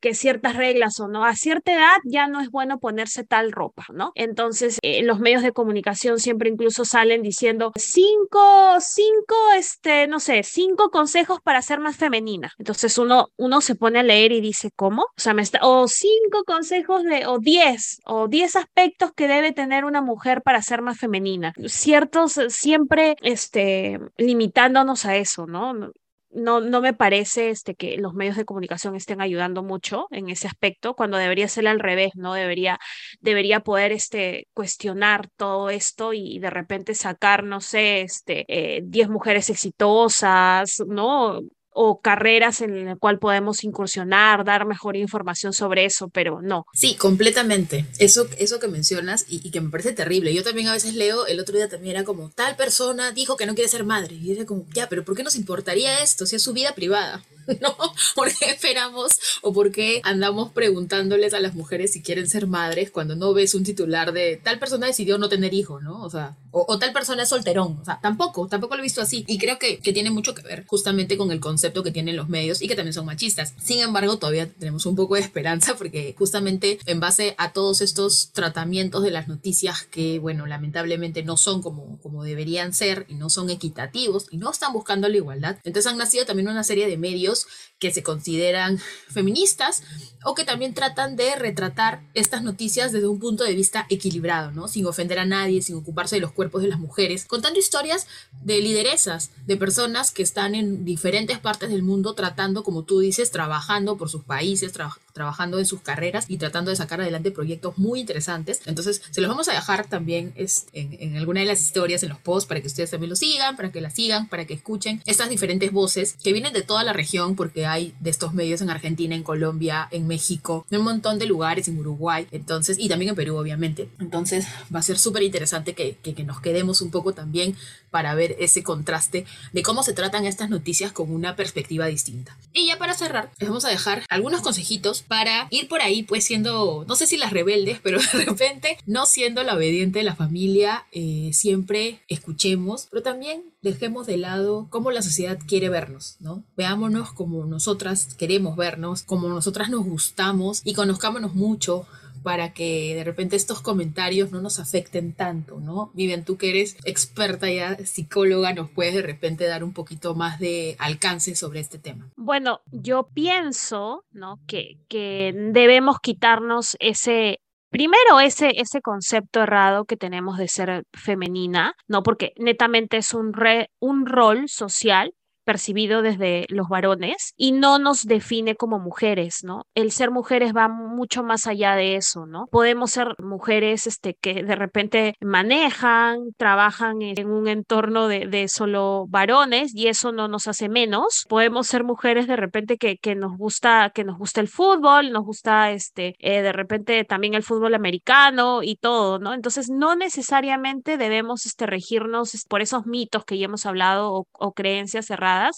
que 0.00 0.14
ciertas 0.14 0.56
reglas 0.56 1.00
o 1.00 1.08
no, 1.08 1.24
a 1.24 1.34
cierta 1.34 1.72
edad 1.72 1.96
ya 2.04 2.28
no 2.28 2.40
es 2.40 2.50
bueno 2.50 2.78
ponerse 2.78 3.24
tal 3.24 3.50
ropa, 3.50 3.86
¿no? 3.92 4.12
Entonces, 4.14 4.78
eh, 4.82 5.02
los 5.02 5.20
medios 5.20 5.42
de 5.42 5.52
comunicación 5.52 6.18
siempre 6.18 6.50
incluso 6.50 6.84
salen 6.84 7.22
diciendo 7.22 7.72
cinco, 7.76 8.76
cinco, 8.80 9.34
este, 9.56 10.06
no 10.06 10.20
sé, 10.20 10.42
cinco 10.42 10.90
consejos 10.90 11.40
para 11.42 11.62
ser 11.62 11.80
más 11.80 11.96
femenina. 11.96 12.52
Entonces 12.58 12.98
uno, 12.98 13.28
uno 13.36 13.60
se 13.60 13.74
pone 13.74 14.00
a 14.00 14.02
leer 14.02 14.32
y 14.32 14.40
dice, 14.40 14.70
¿cómo? 14.76 15.02
O 15.02 15.20
sea, 15.20 15.34
me 15.34 15.42
está, 15.42 15.60
o 15.62 15.88
cinco 15.88 16.44
consejos 16.46 17.02
o 17.26 17.38
diez, 17.38 18.00
o 18.04 18.28
diez 18.28 18.54
aspectos 18.56 19.12
que 19.12 19.28
debe 19.28 19.52
tener 19.52 19.84
una 19.84 20.02
mujer 20.02 20.42
para 20.42 20.62
ser 20.62 20.82
más 20.82 20.98
femenina. 20.98 21.52
Ciertos, 21.66 22.38
siempre, 22.48 23.16
este, 23.22 23.98
limitándonos 24.16 25.04
a 25.04 25.16
eso, 25.16 25.46
¿no? 25.46 25.92
No, 26.36 26.60
no 26.60 26.80
me 26.80 26.94
parece 26.94 27.50
este, 27.50 27.74
que 27.74 27.96
los 27.98 28.14
medios 28.14 28.36
de 28.36 28.44
comunicación 28.44 28.94
estén 28.94 29.20
ayudando 29.20 29.62
mucho 29.62 30.06
en 30.10 30.28
ese 30.28 30.46
aspecto, 30.46 30.94
cuando 30.94 31.16
debería 31.16 31.48
ser 31.48 31.66
al 31.68 31.80
revés, 31.80 32.12
¿no? 32.14 32.34
Debería, 32.34 32.78
debería 33.20 33.60
poder 33.60 33.92
este, 33.92 34.48
cuestionar 34.54 35.28
todo 35.36 35.70
esto 35.70 36.12
y 36.12 36.38
de 36.38 36.50
repente 36.50 36.94
sacar, 36.94 37.44
no 37.44 37.60
sé, 37.60 38.02
este, 38.02 38.44
10 38.84 39.06
eh, 39.08 39.10
mujeres 39.10 39.50
exitosas, 39.50 40.82
¿no? 40.86 41.40
O 41.78 42.00
carreras 42.00 42.62
en 42.62 42.86
las 42.86 42.98
cual 42.98 43.18
podemos 43.18 43.62
incursionar, 43.62 44.44
dar 44.46 44.64
mejor 44.64 44.96
información 44.96 45.52
sobre 45.52 45.84
eso, 45.84 46.08
pero 46.08 46.40
no. 46.40 46.64
Sí, 46.72 46.94
completamente. 46.94 47.84
Eso, 47.98 48.26
eso 48.38 48.58
que 48.58 48.66
mencionas 48.66 49.26
y, 49.28 49.50
que 49.50 49.60
me 49.60 49.68
parece 49.68 49.92
terrible. 49.92 50.32
Yo 50.32 50.42
también 50.42 50.68
a 50.68 50.72
veces 50.72 50.94
leo, 50.94 51.26
el 51.26 51.38
otro 51.38 51.54
día 51.54 51.68
también 51.68 51.96
era 51.96 52.04
como, 52.04 52.30
tal 52.30 52.56
persona 52.56 53.12
dijo 53.12 53.36
que 53.36 53.44
no 53.44 53.54
quiere 53.54 53.68
ser 53.68 53.84
madre. 53.84 54.14
Y 54.14 54.32
era 54.32 54.46
como, 54.46 54.64
ya, 54.72 54.88
pero 54.88 55.04
¿por 55.04 55.14
qué 55.16 55.22
nos 55.22 55.36
importaría 55.36 56.02
esto 56.02 56.24
si 56.24 56.36
es 56.36 56.42
su 56.42 56.54
vida 56.54 56.74
privada? 56.74 57.22
¿no? 57.60 57.76
¿Por 58.14 58.32
qué 58.34 58.50
esperamos 58.50 59.18
o 59.42 59.52
por 59.52 59.70
qué 59.70 60.00
andamos 60.04 60.52
preguntándoles 60.52 61.34
a 61.34 61.40
las 61.40 61.54
mujeres 61.54 61.92
si 61.92 62.02
quieren 62.02 62.28
ser 62.28 62.46
madres 62.46 62.90
cuando 62.90 63.16
no 63.16 63.32
ves 63.32 63.54
un 63.54 63.64
titular 63.64 64.12
de 64.12 64.36
tal 64.36 64.58
persona 64.58 64.86
decidió 64.86 65.18
no 65.18 65.28
tener 65.28 65.54
hijos, 65.54 65.82
¿no? 65.82 66.02
O 66.02 66.10
sea, 66.10 66.36
o, 66.50 66.78
tal 66.78 66.92
persona 66.92 67.24
es 67.24 67.28
solterón, 67.28 67.78
o 67.80 67.84
sea, 67.84 68.00
tampoco, 68.00 68.48
tampoco 68.48 68.74
lo 68.74 68.80
he 68.80 68.82
visto 68.82 69.02
así. 69.02 69.24
Y 69.28 69.38
creo 69.38 69.58
que, 69.58 69.78
que 69.78 69.92
tiene 69.92 70.10
mucho 70.10 70.34
que 70.34 70.42
ver 70.42 70.64
justamente 70.66 71.16
con 71.16 71.30
el 71.30 71.40
concepto 71.40 71.82
que 71.82 71.90
tienen 71.90 72.16
los 72.16 72.28
medios 72.28 72.62
y 72.62 72.68
que 72.68 72.74
también 72.74 72.94
son 72.94 73.04
machistas. 73.04 73.54
Sin 73.62 73.80
embargo, 73.80 74.18
todavía 74.18 74.48
tenemos 74.48 74.86
un 74.86 74.96
poco 74.96 75.16
de 75.16 75.20
esperanza 75.20 75.76
porque 75.76 76.14
justamente 76.18 76.78
en 76.86 77.00
base 77.00 77.34
a 77.38 77.52
todos 77.52 77.82
estos 77.82 78.30
tratamientos 78.32 79.02
de 79.02 79.10
las 79.10 79.28
noticias 79.28 79.84
que, 79.90 80.18
bueno, 80.18 80.46
lamentablemente 80.46 81.22
no 81.22 81.36
son 81.36 81.62
como, 81.62 81.98
como 82.00 82.24
deberían 82.24 82.72
ser 82.72 83.04
y 83.08 83.14
no 83.14 83.28
son 83.28 83.50
equitativos 83.50 84.26
y 84.30 84.38
no 84.38 84.50
están 84.50 84.72
buscando 84.72 85.08
la 85.08 85.16
igualdad, 85.16 85.58
entonces 85.64 85.90
han 85.90 85.98
nacido 85.98 86.24
también 86.24 86.48
una 86.48 86.64
serie 86.64 86.86
de 86.86 86.96
medios 86.96 87.35
que 87.78 87.92
se 87.92 88.02
consideran 88.02 88.78
feministas 89.08 89.82
o 90.24 90.34
que 90.34 90.44
también 90.44 90.72
tratan 90.72 91.14
de 91.16 91.34
retratar 91.36 92.02
estas 92.14 92.42
noticias 92.42 92.92
desde 92.92 93.06
un 93.06 93.20
punto 93.20 93.44
de 93.44 93.54
vista 93.54 93.86
equilibrado, 93.90 94.50
¿no? 94.52 94.66
Sin 94.68 94.86
ofender 94.86 95.18
a 95.18 95.26
nadie, 95.26 95.60
sin 95.60 95.76
ocuparse 95.76 96.16
de 96.16 96.22
los 96.22 96.32
cuerpos 96.32 96.62
de 96.62 96.68
las 96.68 96.78
mujeres, 96.78 97.26
contando 97.26 97.58
historias 97.58 98.06
de 98.42 98.60
lideresas, 98.60 99.30
de 99.46 99.56
personas 99.56 100.10
que 100.10 100.22
están 100.22 100.54
en 100.54 100.84
diferentes 100.84 101.38
partes 101.38 101.68
del 101.68 101.82
mundo 101.82 102.14
tratando, 102.14 102.62
como 102.62 102.84
tú 102.84 103.00
dices, 103.00 103.30
trabajando 103.30 103.98
por 103.98 104.08
sus 104.08 104.24
países, 104.24 104.72
trabajando 105.16 105.58
en 105.58 105.64
sus 105.64 105.80
carreras 105.80 106.26
y 106.28 106.36
tratando 106.36 106.70
de 106.70 106.76
sacar 106.76 107.00
adelante 107.00 107.30
proyectos 107.30 107.78
muy 107.78 108.00
interesantes. 108.00 108.60
Entonces, 108.66 109.00
se 109.10 109.22
los 109.22 109.30
vamos 109.30 109.48
a 109.48 109.54
dejar 109.54 109.86
también 109.86 110.34
es, 110.36 110.66
en, 110.74 110.94
en 111.00 111.16
alguna 111.16 111.40
de 111.40 111.46
las 111.46 111.62
historias, 111.62 112.02
en 112.02 112.10
los 112.10 112.18
posts, 112.18 112.46
para 112.46 112.60
que 112.60 112.66
ustedes 112.66 112.90
también 112.90 113.08
lo 113.08 113.16
sigan, 113.16 113.56
para 113.56 113.72
que 113.72 113.80
la 113.80 113.88
sigan, 113.88 114.28
para 114.28 114.44
que 114.44 114.52
escuchen 114.52 115.02
estas 115.06 115.30
diferentes 115.30 115.72
voces 115.72 116.16
que 116.22 116.34
vienen 116.34 116.52
de 116.52 116.60
toda 116.60 116.84
la 116.84 116.92
región, 116.92 117.34
porque 117.34 117.64
hay 117.64 117.94
de 118.00 118.10
estos 118.10 118.34
medios 118.34 118.60
en 118.60 118.68
Argentina, 118.68 119.14
en 119.14 119.22
Colombia, 119.22 119.88
en 119.90 120.06
México, 120.06 120.66
en 120.70 120.80
un 120.80 120.84
montón 120.84 121.18
de 121.18 121.24
lugares, 121.24 121.66
en 121.66 121.78
Uruguay, 121.78 122.26
entonces, 122.30 122.76
y 122.78 122.90
también 122.90 123.08
en 123.08 123.16
Perú, 123.16 123.36
obviamente. 123.36 123.88
Entonces, 123.98 124.46
va 124.74 124.80
a 124.80 124.82
ser 124.82 124.98
súper 124.98 125.22
interesante 125.22 125.74
que, 125.74 125.96
que, 126.02 126.14
que 126.14 126.24
nos 126.24 126.42
quedemos 126.42 126.82
un 126.82 126.90
poco 126.90 127.14
también 127.14 127.56
para 127.90 128.14
ver 128.14 128.36
ese 128.38 128.62
contraste 128.62 129.24
de 129.54 129.62
cómo 129.62 129.82
se 129.82 129.94
tratan 129.94 130.26
estas 130.26 130.50
noticias 130.50 130.92
con 130.92 131.10
una 131.10 131.36
perspectiva 131.36 131.86
distinta. 131.86 132.36
Y 132.52 132.66
ya 132.66 132.76
para 132.76 132.92
cerrar, 132.92 133.30
les 133.38 133.48
vamos 133.48 133.64
a 133.64 133.70
dejar 133.70 134.04
algunos 134.10 134.42
consejitos 134.42 135.05
para 135.08 135.48
ir 135.50 135.68
por 135.68 135.80
ahí, 135.80 136.02
pues 136.02 136.24
siendo, 136.24 136.84
no 136.88 136.96
sé 136.96 137.06
si 137.06 137.16
las 137.16 137.32
rebeldes, 137.32 137.80
pero 137.82 137.98
de 138.12 138.24
repente 138.24 138.78
no 138.86 139.06
siendo 139.06 139.42
la 139.42 139.54
obediente 139.54 140.00
de 140.00 140.04
la 140.04 140.16
familia, 140.16 140.86
eh, 140.92 141.30
siempre 141.32 142.00
escuchemos, 142.08 142.88
pero 142.90 143.02
también 143.02 143.42
dejemos 143.62 144.06
de 144.06 144.16
lado 144.16 144.66
cómo 144.70 144.90
la 144.90 145.02
sociedad 145.02 145.38
quiere 145.46 145.68
vernos, 145.68 146.16
¿no? 146.20 146.44
Veámonos 146.56 147.12
como 147.12 147.44
nosotras 147.46 148.14
queremos 148.14 148.56
vernos, 148.56 149.02
como 149.02 149.28
nosotras 149.28 149.70
nos 149.70 149.84
gustamos 149.84 150.62
y 150.64 150.74
conozcámonos 150.74 151.34
mucho 151.34 151.86
para 152.26 152.52
que 152.52 152.96
de 152.96 153.04
repente 153.04 153.36
estos 153.36 153.62
comentarios 153.62 154.32
no 154.32 154.40
nos 154.40 154.58
afecten 154.58 155.12
tanto, 155.12 155.60
¿no? 155.60 155.92
Vivian, 155.94 156.24
tú 156.24 156.36
que 156.36 156.50
eres 156.50 156.76
experta 156.84 157.48
ya 157.48 157.76
psicóloga, 157.76 158.52
nos 158.52 158.68
puedes 158.68 158.94
de 158.96 159.02
repente 159.02 159.46
dar 159.46 159.62
un 159.62 159.72
poquito 159.72 160.16
más 160.16 160.40
de 160.40 160.74
alcance 160.80 161.36
sobre 161.36 161.60
este 161.60 161.78
tema. 161.78 162.10
Bueno, 162.16 162.62
yo 162.72 163.08
pienso, 163.14 164.02
¿no? 164.10 164.40
Que, 164.48 164.80
que 164.88 165.32
debemos 165.52 166.00
quitarnos 166.00 166.76
ese 166.80 167.38
Primero, 167.68 168.20
ese, 168.20 168.52
ese 168.56 168.80
concepto 168.80 169.42
errado 169.42 169.84
que 169.84 169.96
tenemos 169.96 170.38
de 170.38 170.48
ser 170.48 170.84
femenina, 170.94 171.74
¿no? 171.86 172.02
Porque 172.02 172.32
netamente 172.36 172.96
es 172.96 173.12
un, 173.12 173.32
re, 173.32 173.70
un 173.80 174.06
rol 174.06 174.48
social 174.48 175.12
percibido 175.46 176.02
desde 176.02 176.44
los 176.48 176.68
varones 176.68 177.32
y 177.36 177.52
no 177.52 177.78
nos 177.78 178.02
define 178.02 178.56
como 178.56 178.80
mujeres, 178.80 179.44
¿no? 179.44 179.62
El 179.74 179.92
ser 179.92 180.10
mujeres 180.10 180.52
va 180.54 180.68
mucho 180.68 181.22
más 181.22 181.46
allá 181.46 181.76
de 181.76 181.94
eso, 181.94 182.26
¿no? 182.26 182.46
Podemos 182.50 182.90
ser 182.90 183.14
mujeres 183.18 183.86
este, 183.86 184.14
que 184.14 184.42
de 184.42 184.56
repente 184.56 185.14
manejan, 185.20 186.32
trabajan 186.36 187.00
en 187.00 187.30
un 187.30 187.46
entorno 187.46 188.08
de, 188.08 188.26
de 188.26 188.48
solo 188.48 189.06
varones 189.08 189.72
y 189.74 189.86
eso 189.86 190.10
no 190.10 190.26
nos 190.26 190.48
hace 190.48 190.68
menos. 190.68 191.24
Podemos 191.28 191.68
ser 191.68 191.84
mujeres 191.84 192.26
de 192.26 192.36
repente 192.36 192.76
que, 192.76 192.96
que 192.98 193.14
nos 193.14 193.36
gusta, 193.38 193.92
que 193.94 194.02
nos 194.02 194.18
gusta 194.18 194.40
el 194.40 194.48
fútbol, 194.48 195.12
nos 195.12 195.24
gusta 195.24 195.70
este, 195.70 196.16
eh, 196.18 196.42
de 196.42 196.52
repente 196.52 197.04
también 197.04 197.34
el 197.34 197.44
fútbol 197.44 197.74
americano 197.74 198.64
y 198.64 198.76
todo, 198.76 199.20
¿no? 199.20 199.32
Entonces 199.32 199.70
no 199.70 199.94
necesariamente 199.94 200.96
debemos 200.96 201.46
este, 201.46 201.66
regirnos 201.66 202.32
por 202.48 202.62
esos 202.62 202.84
mitos 202.86 203.24
que 203.24 203.38
ya 203.38 203.44
hemos 203.44 203.64
hablado 203.64 204.12
o, 204.12 204.26
o 204.32 204.52
creencias 204.52 205.10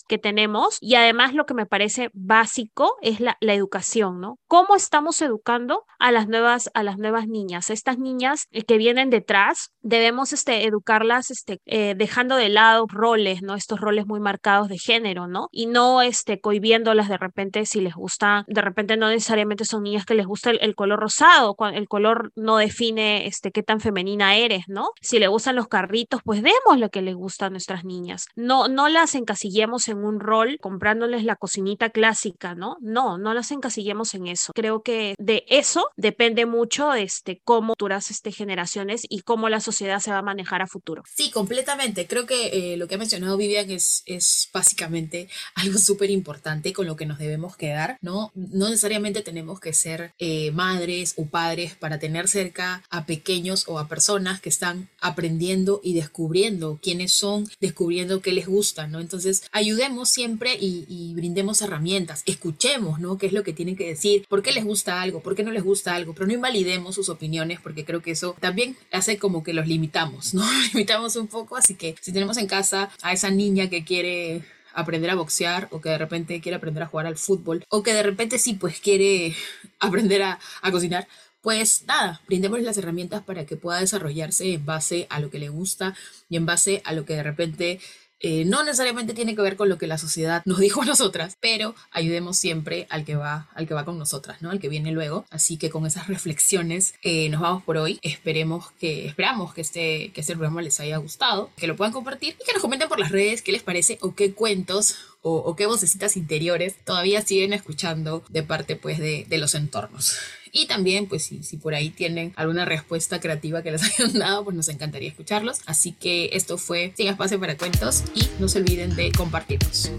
que 0.09 0.19
tenemos 0.19 0.79
y 0.81 0.95
además 0.95 1.35
lo 1.35 1.47
que 1.47 1.55
me 1.55 1.67
parece 1.67 2.11
básico 2.13 2.97
es 3.03 3.21
la, 3.21 3.37
educación, 3.41 4.21
¿no? 4.21 4.39
¿Cómo 4.47 4.77
estamos 4.77 5.21
educando 5.23 5.85
a 5.99 6.13
las 6.13 6.29
nuevas, 6.29 6.71
a 6.75 6.83
las 6.83 6.99
nuevas 6.99 7.27
niñas? 7.27 7.71
Estas 7.71 7.99
niñas 7.99 8.47
eh, 8.51 8.63
que 8.63 8.77
vienen 8.77 9.11
detrás, 9.11 9.73
debemos 9.81 10.33
este, 10.33 10.67
educarlas 10.67 11.31
este, 11.31 11.61
eh, 11.65 11.95
dejando 11.97 12.37
de 12.37 12.51
lado 12.51 12.87
roles, 12.89 13.43
¿no? 13.43 13.55
Estos 13.55 13.81
roles 13.81 14.07
muy 14.07 14.21
marcados 14.21 14.69
de 14.69 14.79
género, 14.79 15.27
¿no? 15.27 15.49
Y 15.51 15.67
no 15.67 16.03
este, 16.03 16.41
cohibiéndolas 16.41 17.09
de 17.09 17.17
repente 17.17 17.65
si 17.67 17.81
les 17.81 17.95
gusta, 17.95 18.45
de 18.47 18.61
repente 18.61 18.97
no 18.97 19.09
necesariamente 19.09 19.65
son 19.65 19.83
niñas 19.83 20.05
que 20.05 20.15
les 20.15 20.27
gusta 20.27 20.51
el, 20.51 20.59
el 20.61 20.75
color 20.75 21.01
rosado, 21.01 21.57
el 21.73 21.89
color 21.89 22.33
no 22.37 22.59
define 22.59 23.27
este, 23.27 23.51
qué 23.51 23.63
tan 23.63 23.81
femenina 23.81 24.37
eres, 24.37 24.65
¿no? 24.69 24.91
Si 25.01 25.19
le 25.19 25.29
gustan 25.29 25.57
los 25.57 25.69
carritos, 25.69 26.21
pues 26.25 26.43
demos 26.43 26.79
lo 26.79 26.91
que 26.91 27.03
les 27.03 27.15
gusta 27.15 27.47
a 27.47 27.51
nuestras 27.51 27.85
niñas. 27.85 28.27
No, 28.37 28.69
no 28.69 28.89
las 28.89 29.15
encasillemos 29.15 29.68
en 29.89 29.99
un 29.99 30.21
rol 30.21 30.59
comprándoles 30.61 31.25
la 31.25 31.37
cocinita 31.37 31.91
clásica, 31.91 32.55
¿no? 32.55 32.77
No, 32.81 33.19
no 33.19 33.35
las 33.35 33.51
encasillemos 33.51 34.15
en 34.15 34.27
eso. 34.27 34.53
Creo 34.55 34.83
que 34.83 35.15
de 35.19 35.45
eso 35.49 35.89
depende 35.97 36.47
mucho 36.47 36.95
este, 36.95 37.41
cómo 37.45 37.75
duras 37.79 38.11
este, 38.11 38.33
generaciones 38.33 39.03
y 39.09 39.21
cómo 39.21 39.49
la 39.49 39.61
sociedad 39.61 40.01
se 40.01 40.11
va 40.11 40.19
a 40.19 40.23
manejar 40.23 40.63
a 40.63 40.67
futuro. 40.67 41.03
Sí, 41.15 41.31
completamente. 41.31 42.07
Creo 42.07 42.27
que 42.27 42.73
eh, 42.73 42.77
lo 42.77 42.89
que 42.89 42.95
ha 42.95 42.99
mencionado 42.99 43.37
Vivian 43.37 43.71
es, 43.71 44.03
es 44.07 44.49
básicamente 44.53 45.29
algo 45.55 45.79
súper 45.79 46.11
importante 46.11 46.73
con 46.73 46.87
lo 46.87 46.97
que 46.97 47.07
nos 47.07 47.19
debemos 47.19 47.57
quedar, 47.57 47.99
¿no? 48.01 48.33
No 48.35 48.69
necesariamente 48.69 49.23
tenemos 49.23 49.61
que 49.61 49.73
ser 49.73 50.13
eh, 50.19 50.51
madres 50.53 51.15
o 51.17 51.27
padres 51.27 51.75
para 51.75 51.99
tener 51.99 52.29
cerca 52.29 52.83
a 52.91 53.07
pequeños 53.07 53.65
o 53.69 53.79
a 53.79 53.89
personas 53.89 54.41
que 54.41 54.49
están 54.49 54.89
aprendiendo 55.01 55.81
y 55.83 55.95
descubriendo 55.95 56.79
quiénes 56.83 57.13
son, 57.13 57.49
descubriendo 57.61 58.21
qué 58.21 58.33
les 58.33 58.47
gusta, 58.47 58.87
¿no? 58.87 59.01
Entonces, 59.01 59.43
ayudemos 59.59 60.09
siempre 60.09 60.57
y, 60.59 61.13
brindemos 61.15 61.61
herramientas, 61.63 62.23
escuchemos, 62.27 63.01
¿no? 63.01 63.19
¿Qué 63.19 63.27
es 63.27 63.33
lo 63.33 63.43
que 63.43 63.53
tienen 63.53 63.77
que 63.77 63.89
decir? 63.89 64.25
¿Por 64.29 64.43
qué 64.43 64.53
les 64.53 64.65
gusta 64.65 65.03
algo? 65.03 65.21
¿Por 65.21 65.35
qué 65.35 65.43
no 65.43 65.51
les 65.51 65.65
gusta 65.65 65.95
algo? 65.95 66.15
Pero 66.15 66.27
no 66.27 66.33
invalidemos 66.33 66.95
sus 66.95 67.09
opiniones 67.09 67.61
porque 67.61 67.85
creo 67.85 68.01
que 68.01 68.13
eso 68.13 68.37
también 68.41 68.77
hace 68.93 69.19
como 69.19 69.43
que 69.43 69.53
los 69.53 69.67
limitamos, 69.67 70.35
¿no? 70.35 70.45
limitamos 70.73 71.17
un 71.17 71.27
poco, 71.27 71.57
así 71.57 71.75
que 71.75 71.97
si 72.01 72.13
tenemos 72.13 72.37
en 72.37 72.47
casa 72.47 72.91
a 73.03 73.13
esa 73.13 73.31
niña 73.31 73.69
que 73.69 73.85
quiere 73.85 74.45
aprender 74.75 75.11
a 75.11 75.17
boxear 75.17 75.69
o 75.73 75.81
que 75.81 75.89
de 75.89 75.99
repente 75.99 76.41
quiere 76.41 76.57
aprender 76.57 76.83
a 76.85 76.87
jugar 76.87 77.07
al 77.07 77.17
fútbol 77.17 77.65
o 77.69 77.83
que 77.83 77.93
de 77.93 78.03
repente 78.03 78.39
sí 78.39 78.55
pues 78.55 78.81
quiere 78.81 79.35
aprender 79.81 80.23
a, 80.23 80.39
a 80.63 80.71
cocinar, 80.71 81.09
pues 81.43 81.85
nada, 81.87 82.21
brindémosle 82.27 82.65
las 82.65 82.79
herramientas 82.79 83.23
para 83.23 83.47
que 83.47 83.57
pueda 83.57 83.81
desarrollarse 83.81 84.53
en 84.55 84.65
base 84.65 85.07
a 85.11 85.21
lo 85.21 85.31
que 85.31 85.39
le 85.39 85.49
gusta 85.49 85.95
y 86.29 86.37
en 86.37 86.47
base 86.47 86.83
a 86.85 86.93
lo 86.93 87.05
que 87.05 87.15
de 87.15 87.23
repente 87.23 87.81
eh, 88.21 88.45
no 88.45 88.65
necesariamente 88.65 89.15
tiene 89.15 89.35
que 89.35 89.43
ver 89.43 89.57
con 89.57 89.69
lo 89.69 89.79
que 89.79 89.87
la 89.87 89.99
sociedad 89.99 90.43
nos 90.45 90.59
dijo 90.59 90.83
a 90.83 90.85
nosotras, 90.85 91.37
pero 91.41 91.75
ayudemos 91.91 92.37
siempre 92.37 92.87
al 92.91 93.05
que 93.05 93.17
va, 93.17 93.49
al 93.55 93.67
que 93.67 93.75
va 93.75 93.85
con 93.85 93.99
nosotras, 93.99 94.43
¿no? 94.43 94.51
Al 94.51 94.61
que 94.61 94.69
viene 94.69 94.91
luego. 94.93 95.25
Así 95.31 95.57
que 95.57 95.71
con 95.71 95.87
esas 95.87 96.09
reflexiones 96.09 96.95
eh, 97.03 97.29
nos 97.29 97.41
vamos 97.41 97.63
por 97.63 97.77
hoy. 97.77 97.99
Esperemos 98.03 98.71
que, 98.81 99.07
esperamos 99.07 99.55
que 99.55 99.61
este, 99.61 100.11
que 100.13 100.21
este 100.21 100.35
programa 100.35 100.63
les 100.63 100.81
haya 100.81 100.97
gustado, 100.97 101.51
que 101.57 101.67
lo 101.67 101.77
puedan 101.77 101.93
compartir 101.93 102.37
y 102.41 102.45
que 102.45 102.53
nos 102.53 102.63
comenten 102.63 102.89
por 102.89 102.99
las 102.99 103.13
redes 103.13 103.43
qué 103.43 103.53
les 103.53 103.63
parece 103.63 103.99
o 104.01 104.15
qué 104.15 104.33
cuentos 104.33 104.97
o, 105.29 105.57
qué 105.57 105.67
vocecitas 105.67 106.17
interiores 106.17 106.75
todavía 106.85 107.23
siguen 107.23 107.53
escuchando 107.53 108.23
de 108.29 108.43
parte 108.43 108.77
pues 108.77 108.99
de, 108.99 109.27
de 109.29 109.39
los 109.39 109.55
entornos. 109.55 110.19
Y 110.53 110.67
también, 110.67 111.07
pues 111.07 111.25
si, 111.25 111.43
si 111.43 111.57
por 111.57 111.75
ahí 111.75 111.91
tienen 111.91 112.33
alguna 112.37 112.65
respuesta 112.65 113.21
creativa 113.21 113.63
que 113.63 113.71
les 113.71 113.83
hayan 114.01 114.19
dado, 114.19 114.45
pues 114.45 114.57
nos 114.57 114.69
encantaría 114.69 115.09
escucharlos. 115.09 115.61
Así 115.67 115.93
que 115.93 116.31
esto 116.33 116.59
fue 116.59 116.93
Sin 116.97 117.09
Espacio 117.09 117.39
para 117.39 117.57
Cuentos 117.57 118.05
y 118.15 118.29
no 118.39 118.49
se 118.49 118.59
olviden 118.59 118.97
de 118.97 119.13
compartirnos. 119.13 119.91